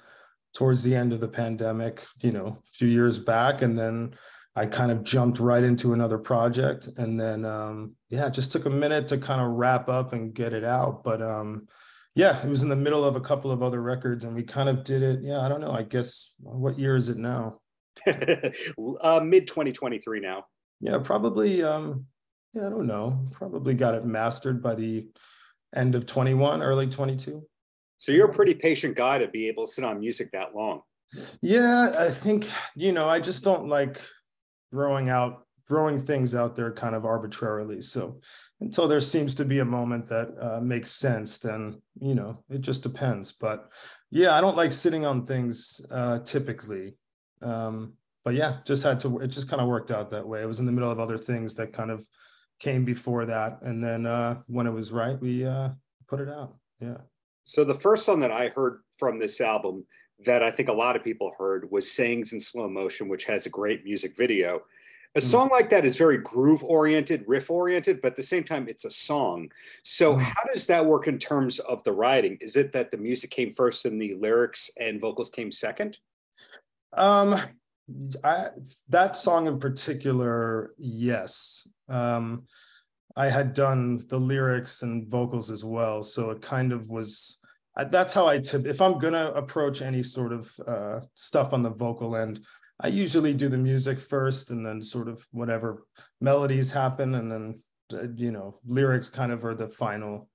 towards 0.58 0.82
the 0.82 0.94
end 0.94 1.12
of 1.12 1.20
the 1.20 1.28
pandemic, 1.28 2.04
you 2.20 2.32
know, 2.32 2.46
a 2.46 2.72
few 2.72 2.88
years 2.88 3.16
back. 3.18 3.62
And 3.62 3.78
then 3.78 4.14
I 4.56 4.66
kind 4.66 4.90
of 4.90 5.04
jumped 5.04 5.38
right 5.38 5.62
into 5.62 5.92
another 5.92 6.18
project. 6.18 6.88
And 6.96 7.18
then, 7.18 7.44
um, 7.44 7.94
yeah, 8.08 8.26
it 8.26 8.34
just 8.34 8.50
took 8.50 8.66
a 8.66 8.70
minute 8.70 9.06
to 9.08 9.18
kind 9.18 9.40
of 9.40 9.52
wrap 9.52 9.88
up 9.88 10.12
and 10.12 10.34
get 10.34 10.52
it 10.52 10.64
out. 10.64 11.04
But 11.04 11.22
um, 11.22 11.68
yeah, 12.16 12.42
it 12.44 12.48
was 12.48 12.64
in 12.64 12.68
the 12.68 12.76
middle 12.76 13.04
of 13.04 13.14
a 13.14 13.20
couple 13.20 13.52
of 13.52 13.62
other 13.62 13.80
records 13.80 14.24
and 14.24 14.34
we 14.34 14.42
kind 14.42 14.68
of 14.68 14.82
did 14.82 15.02
it. 15.02 15.20
Yeah, 15.22 15.40
I 15.40 15.48
don't 15.48 15.60
know. 15.60 15.72
I 15.72 15.82
guess 15.84 16.32
what 16.40 16.76
year 16.76 16.96
is 16.96 17.08
it 17.08 17.18
now? 17.18 17.60
uh, 18.06 19.20
Mid 19.20 19.46
2023 19.46 20.20
now. 20.20 20.46
Yeah, 20.80 20.98
probably. 20.98 21.62
Um, 21.62 22.06
yeah, 22.52 22.66
I 22.66 22.70
don't 22.70 22.86
know. 22.86 23.26
Probably 23.32 23.74
got 23.74 23.94
it 23.94 24.04
mastered 24.04 24.62
by 24.62 24.74
the 24.74 25.06
end 25.74 25.94
of 25.94 26.06
21, 26.06 26.62
early 26.62 26.86
22. 26.86 27.42
So 27.98 28.12
you're 28.12 28.30
a 28.30 28.32
pretty 28.32 28.54
patient 28.54 28.96
guy 28.96 29.18
to 29.18 29.28
be 29.28 29.48
able 29.48 29.66
to 29.66 29.72
sit 29.72 29.84
on 29.84 30.00
music 30.00 30.30
that 30.30 30.54
long. 30.54 30.82
Yeah, 31.40 31.94
I 31.98 32.10
think, 32.10 32.48
you 32.76 32.92
know, 32.92 33.08
I 33.08 33.18
just 33.18 33.42
don't 33.42 33.68
like 33.68 34.00
throwing 34.70 35.08
out 35.08 35.44
throwing 35.68 36.02
things 36.02 36.34
out 36.34 36.56
there 36.56 36.72
kind 36.72 36.94
of 36.94 37.04
arbitrarily. 37.04 37.82
So 37.82 38.20
until 38.60 38.88
there 38.88 39.02
seems 39.02 39.34
to 39.34 39.44
be 39.44 39.58
a 39.58 39.64
moment 39.64 40.08
that 40.08 40.34
uh, 40.40 40.60
makes 40.62 40.90
sense, 40.90 41.38
then 41.38 41.80
you 42.00 42.14
know 42.14 42.42
it 42.48 42.62
just 42.62 42.82
depends. 42.82 43.32
But 43.32 43.70
yeah, 44.10 44.34
I 44.34 44.40
don't 44.40 44.56
like 44.56 44.72
sitting 44.72 45.04
on 45.04 45.26
things 45.26 45.80
uh, 45.90 46.20
typically. 46.20 46.96
Um, 47.42 47.92
but 48.24 48.34
yeah, 48.34 48.58
just 48.64 48.82
had 48.82 48.98
to. 49.00 49.18
It 49.20 49.28
just 49.28 49.48
kind 49.48 49.60
of 49.60 49.68
worked 49.68 49.90
out 49.90 50.10
that 50.10 50.26
way. 50.26 50.42
It 50.42 50.46
was 50.46 50.58
in 50.58 50.66
the 50.66 50.72
middle 50.72 50.90
of 50.90 50.98
other 50.98 51.18
things 51.18 51.54
that 51.56 51.72
kind 51.72 51.90
of 51.90 52.06
came 52.58 52.84
before 52.84 53.24
that, 53.26 53.58
and 53.62 53.82
then 53.82 54.06
uh, 54.06 54.36
when 54.46 54.66
it 54.66 54.72
was 54.72 54.92
right, 54.92 55.20
we 55.20 55.44
uh, 55.44 55.70
put 56.08 56.20
it 56.20 56.28
out. 56.28 56.56
Yeah. 56.80 56.98
So 57.44 57.64
the 57.64 57.74
first 57.74 58.04
song 58.04 58.20
that 58.20 58.32
I 58.32 58.48
heard 58.48 58.80
from 58.98 59.18
this 59.18 59.40
album 59.40 59.84
that 60.24 60.42
I 60.42 60.50
think 60.50 60.68
a 60.68 60.72
lot 60.72 60.96
of 60.96 61.04
people 61.04 61.32
heard 61.38 61.70
was 61.70 61.90
"Sayings 61.90 62.32
in 62.32 62.40
Slow 62.40 62.68
Motion," 62.68 63.08
which 63.08 63.24
has 63.24 63.46
a 63.46 63.50
great 63.50 63.84
music 63.84 64.16
video. 64.16 64.62
A 65.14 65.20
hmm. 65.20 65.26
song 65.26 65.48
like 65.50 65.70
that 65.70 65.86
is 65.86 65.96
very 65.96 66.18
groove 66.18 66.62
oriented, 66.64 67.24
riff 67.26 67.50
oriented, 67.50 68.00
but 68.00 68.08
at 68.08 68.16
the 68.16 68.22
same 68.22 68.44
time, 68.44 68.68
it's 68.68 68.84
a 68.84 68.90
song. 68.90 69.50
So, 69.82 70.16
mm. 70.16 70.22
how 70.22 70.42
does 70.52 70.66
that 70.66 70.84
work 70.84 71.08
in 71.08 71.18
terms 71.18 71.60
of 71.60 71.82
the 71.84 71.92
writing? 71.92 72.36
Is 72.42 72.56
it 72.56 72.72
that 72.72 72.90
the 72.90 72.98
music 72.98 73.30
came 73.30 73.50
first 73.50 73.86
and 73.86 74.00
the 74.00 74.14
lyrics 74.14 74.70
and 74.78 75.00
vocals 75.00 75.30
came 75.30 75.50
second? 75.50 75.98
Um, 76.92 77.40
I, 78.22 78.48
that 78.88 79.16
song 79.16 79.46
in 79.46 79.58
particular, 79.58 80.74
yes. 80.76 81.66
Um, 81.88 82.44
I 83.16 83.28
had 83.28 83.54
done 83.54 84.04
the 84.08 84.18
lyrics 84.18 84.82
and 84.82 85.08
vocals 85.08 85.50
as 85.50 85.64
well, 85.64 86.02
so 86.02 86.30
it 86.30 86.42
kind 86.42 86.72
of 86.72 86.90
was. 86.90 87.38
That's 87.90 88.12
how 88.12 88.26
I 88.26 88.38
tip. 88.38 88.66
If 88.66 88.82
I'm 88.82 88.98
gonna 88.98 89.30
approach 89.32 89.82
any 89.82 90.02
sort 90.02 90.32
of 90.32 90.60
uh, 90.66 91.00
stuff 91.14 91.52
on 91.52 91.62
the 91.62 91.70
vocal 91.70 92.16
end, 92.16 92.40
I 92.80 92.88
usually 92.88 93.34
do 93.34 93.48
the 93.48 93.56
music 93.56 93.98
first 93.98 94.50
and 94.50 94.64
then 94.64 94.80
sort 94.82 95.08
of 95.08 95.26
whatever 95.32 95.84
melodies 96.20 96.70
happen 96.70 97.16
and 97.16 97.30
then 97.30 97.60
uh, 97.92 98.08
you 98.14 98.30
know 98.30 98.58
lyrics 98.66 99.08
kind 99.08 99.32
of 99.32 99.44
are 99.44 99.54
the 99.54 99.68
final 99.68 100.28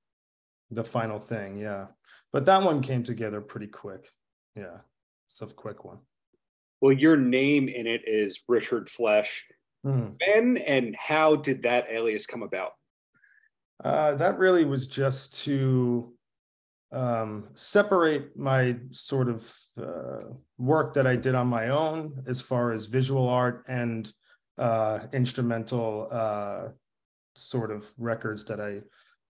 the 0.71 0.83
final 0.83 1.19
thing 1.19 1.55
yeah 1.55 1.85
but 2.31 2.45
that 2.45 2.63
one 2.63 2.81
came 2.81 3.03
together 3.03 3.39
pretty 3.41 3.67
quick 3.67 4.09
yeah 4.55 4.77
it's 5.27 5.41
a 5.41 5.47
quick 5.47 5.85
one 5.85 5.99
well 6.83 6.91
your 6.91 7.15
name 7.15 7.69
in 7.69 7.87
it 7.87 8.01
is 8.05 8.43
richard 8.49 8.89
flesh 8.89 9.45
mm. 9.85 10.13
when 10.27 10.57
and 10.57 10.95
how 10.99 11.35
did 11.37 11.63
that 11.63 11.87
alias 11.89 12.27
come 12.27 12.43
about 12.43 12.73
uh, 13.83 14.15
that 14.15 14.37
really 14.37 14.65
was 14.65 14.87
just 14.87 15.43
to 15.43 16.13
um, 16.93 17.49
separate 17.55 18.37
my 18.37 18.75
sort 18.91 19.27
of 19.27 19.53
uh, 19.81 20.29
work 20.57 20.93
that 20.93 21.07
I 21.07 21.15
did 21.15 21.35
on 21.35 21.47
my 21.47 21.69
own 21.69 22.23
as 22.27 22.39
far 22.39 22.71
as 22.71 22.85
visual 22.85 23.27
art 23.27 23.65
and 23.67 24.09
uh, 24.57 24.99
instrumental 25.11 26.07
uh, 26.11 26.67
sort 27.35 27.71
of 27.71 27.91
records 27.97 28.45
that 28.45 28.61
I've 28.61 28.85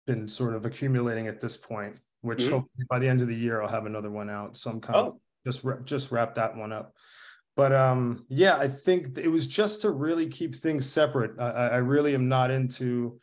been 0.07 0.29
sort 0.29 0.55
of 0.55 0.67
accumulating 0.67 1.29
at 1.29 1.41
this 1.41 1.57
point, 1.57 1.97
which 2.23 2.41
mm-hmm. 2.41 2.55
hopefully 2.55 2.87
by 2.91 2.99
the 2.99 3.09
end 3.09 3.21
of 3.21 3.29
the 3.29 3.35
year 3.35 3.63
I'll 3.63 3.69
have 3.69 3.87
another 3.87 4.11
one 4.11 4.29
out. 4.29 4.57
So 4.57 4.71
I'm 4.71 4.81
kind 4.81 4.97
oh. 4.97 5.07
of 5.07 5.15
just 5.47 5.65
just 5.85 6.11
wrap 6.11 6.35
that 6.35 6.57
one 6.57 6.73
up. 6.73 6.95
But 7.55 7.73
um, 7.73 8.25
yeah, 8.29 8.57
I 8.57 8.69
think 8.69 9.19
it 9.19 9.29
was 9.29 9.47
just 9.47 9.83
to 9.83 9.91
really 9.91 10.27
keep 10.27 10.55
things 10.55 10.89
separate. 10.89 11.39
I, 11.39 11.51
I 11.51 11.77
really 11.77 12.15
am 12.15 12.29
not 12.29 12.51
into 12.51 13.19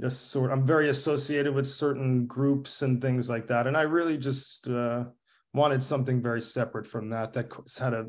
just 0.00 0.30
sort 0.30 0.52
i'm 0.52 0.64
very 0.64 0.90
associated 0.90 1.52
with 1.52 1.66
certain 1.66 2.26
groups 2.26 2.82
and 2.82 3.00
things 3.00 3.28
like 3.28 3.46
that. 3.48 3.66
And 3.66 3.76
i 3.76 3.82
really 3.82 4.18
just 4.18 4.68
uh, 4.68 5.04
wanted 5.54 5.82
something 5.82 6.22
very 6.22 6.42
separate 6.42 6.86
from 6.86 7.10
that 7.10 7.32
that 7.32 7.52
had 7.78 7.94
a 7.94 8.06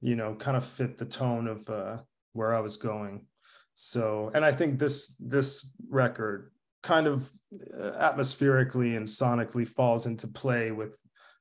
you 0.00 0.16
know 0.16 0.34
kind 0.34 0.56
of 0.56 0.64
fit 0.64 0.98
the 0.98 1.04
tone 1.04 1.46
of 1.46 1.68
uh, 1.68 1.98
where 2.32 2.54
i 2.54 2.60
was 2.60 2.76
going. 2.76 3.26
So 3.74 4.30
and 4.34 4.44
i 4.44 4.52
think 4.52 4.78
this 4.78 5.16
this 5.18 5.70
record 5.88 6.52
kind 6.82 7.06
of 7.06 7.30
uh, 7.78 7.92
atmospherically 7.98 8.96
and 8.96 9.06
sonically 9.06 9.68
falls 9.68 10.06
into 10.06 10.26
play 10.26 10.70
with 10.70 10.96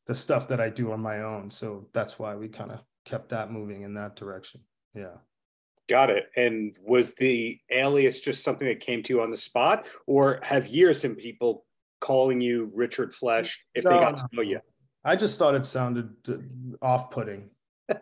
the 0.07 0.15
stuff 0.15 0.47
that 0.49 0.59
i 0.59 0.69
do 0.69 0.91
on 0.91 0.99
my 0.99 1.21
own. 1.21 1.49
So 1.49 1.87
that's 1.93 2.19
why 2.19 2.35
we 2.35 2.49
kind 2.49 2.71
of 2.71 2.81
kept 3.05 3.29
that 3.29 3.51
moving 3.51 3.81
in 3.81 3.93
that 3.93 4.15
direction 4.15 4.61
yeah 4.93 5.15
Got 5.89 6.11
it. 6.11 6.29
And 6.37 6.77
was 6.83 7.15
the 7.15 7.59
alias 7.71 8.21
just 8.21 8.43
something 8.43 8.67
that 8.67 8.79
came 8.79 9.01
to 9.01 9.13
you 9.13 9.21
on 9.21 9.29
the 9.29 9.37
spot, 9.37 9.87
or 10.05 10.39
have 10.43 10.67
years 10.67 11.03
and 11.03 11.17
people 11.17 11.65
calling 11.99 12.39
you 12.39 12.71
Richard 12.75 13.13
Flesh 13.13 13.65
if 13.73 13.83
no, 13.83 13.89
they 13.89 13.97
got 13.97 14.15
to 14.17 14.27
know 14.31 14.43
you? 14.43 14.59
I 15.03 15.15
just 15.15 15.39
thought 15.39 15.55
it 15.55 15.65
sounded 15.65 16.09
off-putting, 16.83 17.49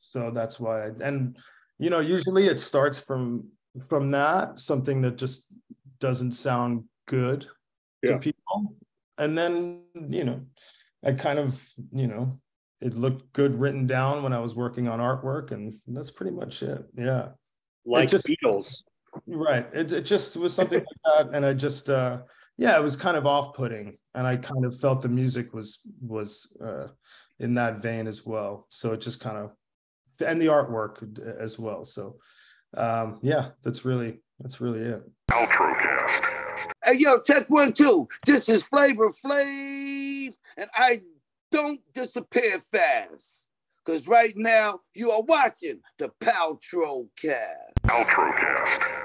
so 0.00 0.30
that's 0.32 0.58
why. 0.58 0.86
I, 0.86 0.90
and 1.02 1.36
you 1.78 1.90
know, 1.90 2.00
usually 2.00 2.46
it 2.46 2.58
starts 2.58 2.98
from 2.98 3.48
from 3.90 4.10
that 4.12 4.58
something 4.58 5.02
that 5.02 5.18
just 5.18 5.54
doesn't 5.98 6.32
sound 6.32 6.84
good 7.06 7.46
yeah. 8.02 8.12
to 8.12 8.18
people, 8.18 8.74
and 9.18 9.36
then 9.36 9.82
you 9.94 10.24
know, 10.24 10.40
I 11.04 11.12
kind 11.12 11.38
of 11.38 11.62
you 11.92 12.06
know 12.06 12.40
it 12.80 12.94
looked 12.94 13.32
good 13.32 13.54
written 13.54 13.86
down 13.86 14.22
when 14.22 14.32
I 14.32 14.38
was 14.38 14.54
working 14.54 14.88
on 14.88 14.98
artwork, 14.98 15.50
and 15.50 15.74
that's 15.86 16.10
pretty 16.10 16.32
much 16.32 16.62
it. 16.62 16.84
Yeah, 16.96 17.28
like 17.84 18.04
it 18.04 18.10
just, 18.10 18.26
Beatles, 18.26 18.82
right? 19.26 19.66
It 19.72 19.92
it 19.92 20.02
just 20.02 20.36
was 20.36 20.54
something 20.54 20.78
like 20.78 21.26
that, 21.26 21.34
and 21.34 21.44
I 21.44 21.52
just 21.54 21.90
uh, 21.90 22.22
yeah, 22.56 22.78
it 22.78 22.82
was 22.82 22.96
kind 22.96 23.16
of 23.16 23.26
off 23.26 23.54
putting, 23.54 23.98
and 24.14 24.26
I 24.26 24.36
kind 24.36 24.64
of 24.64 24.78
felt 24.78 25.02
the 25.02 25.08
music 25.08 25.52
was 25.52 25.80
was 26.00 26.56
uh, 26.64 26.88
in 27.38 27.54
that 27.54 27.82
vein 27.82 28.06
as 28.06 28.24
well. 28.24 28.66
So 28.70 28.92
it 28.92 29.00
just 29.00 29.20
kind 29.20 29.36
of 29.36 29.52
and 30.26 30.40
the 30.40 30.46
artwork 30.46 31.18
as 31.40 31.58
well. 31.58 31.84
So 31.84 32.16
um, 32.76 33.18
yeah, 33.22 33.50
that's 33.62 33.84
really 33.84 34.20
that's 34.38 34.60
really 34.60 34.80
it. 34.80 35.02
Paltrocast. 35.30 36.24
Hey 36.84 36.94
yo, 36.96 37.20
check 37.20 37.44
one 37.48 37.72
two. 37.72 38.08
This 38.24 38.48
is 38.48 38.62
Flavor 38.64 39.12
Flav, 39.22 40.32
and 40.56 40.70
I 40.74 41.02
don't 41.50 41.80
disappear 41.94 42.58
fast. 42.70 43.42
Because 43.84 44.06
right 44.06 44.34
now, 44.36 44.80
you 44.94 45.10
are 45.10 45.22
watching 45.22 45.80
the 45.98 46.10
Paltrow 46.20 47.08
Cast. 47.20 47.74
Paltrow 47.86 48.36
Cast. 48.36 48.99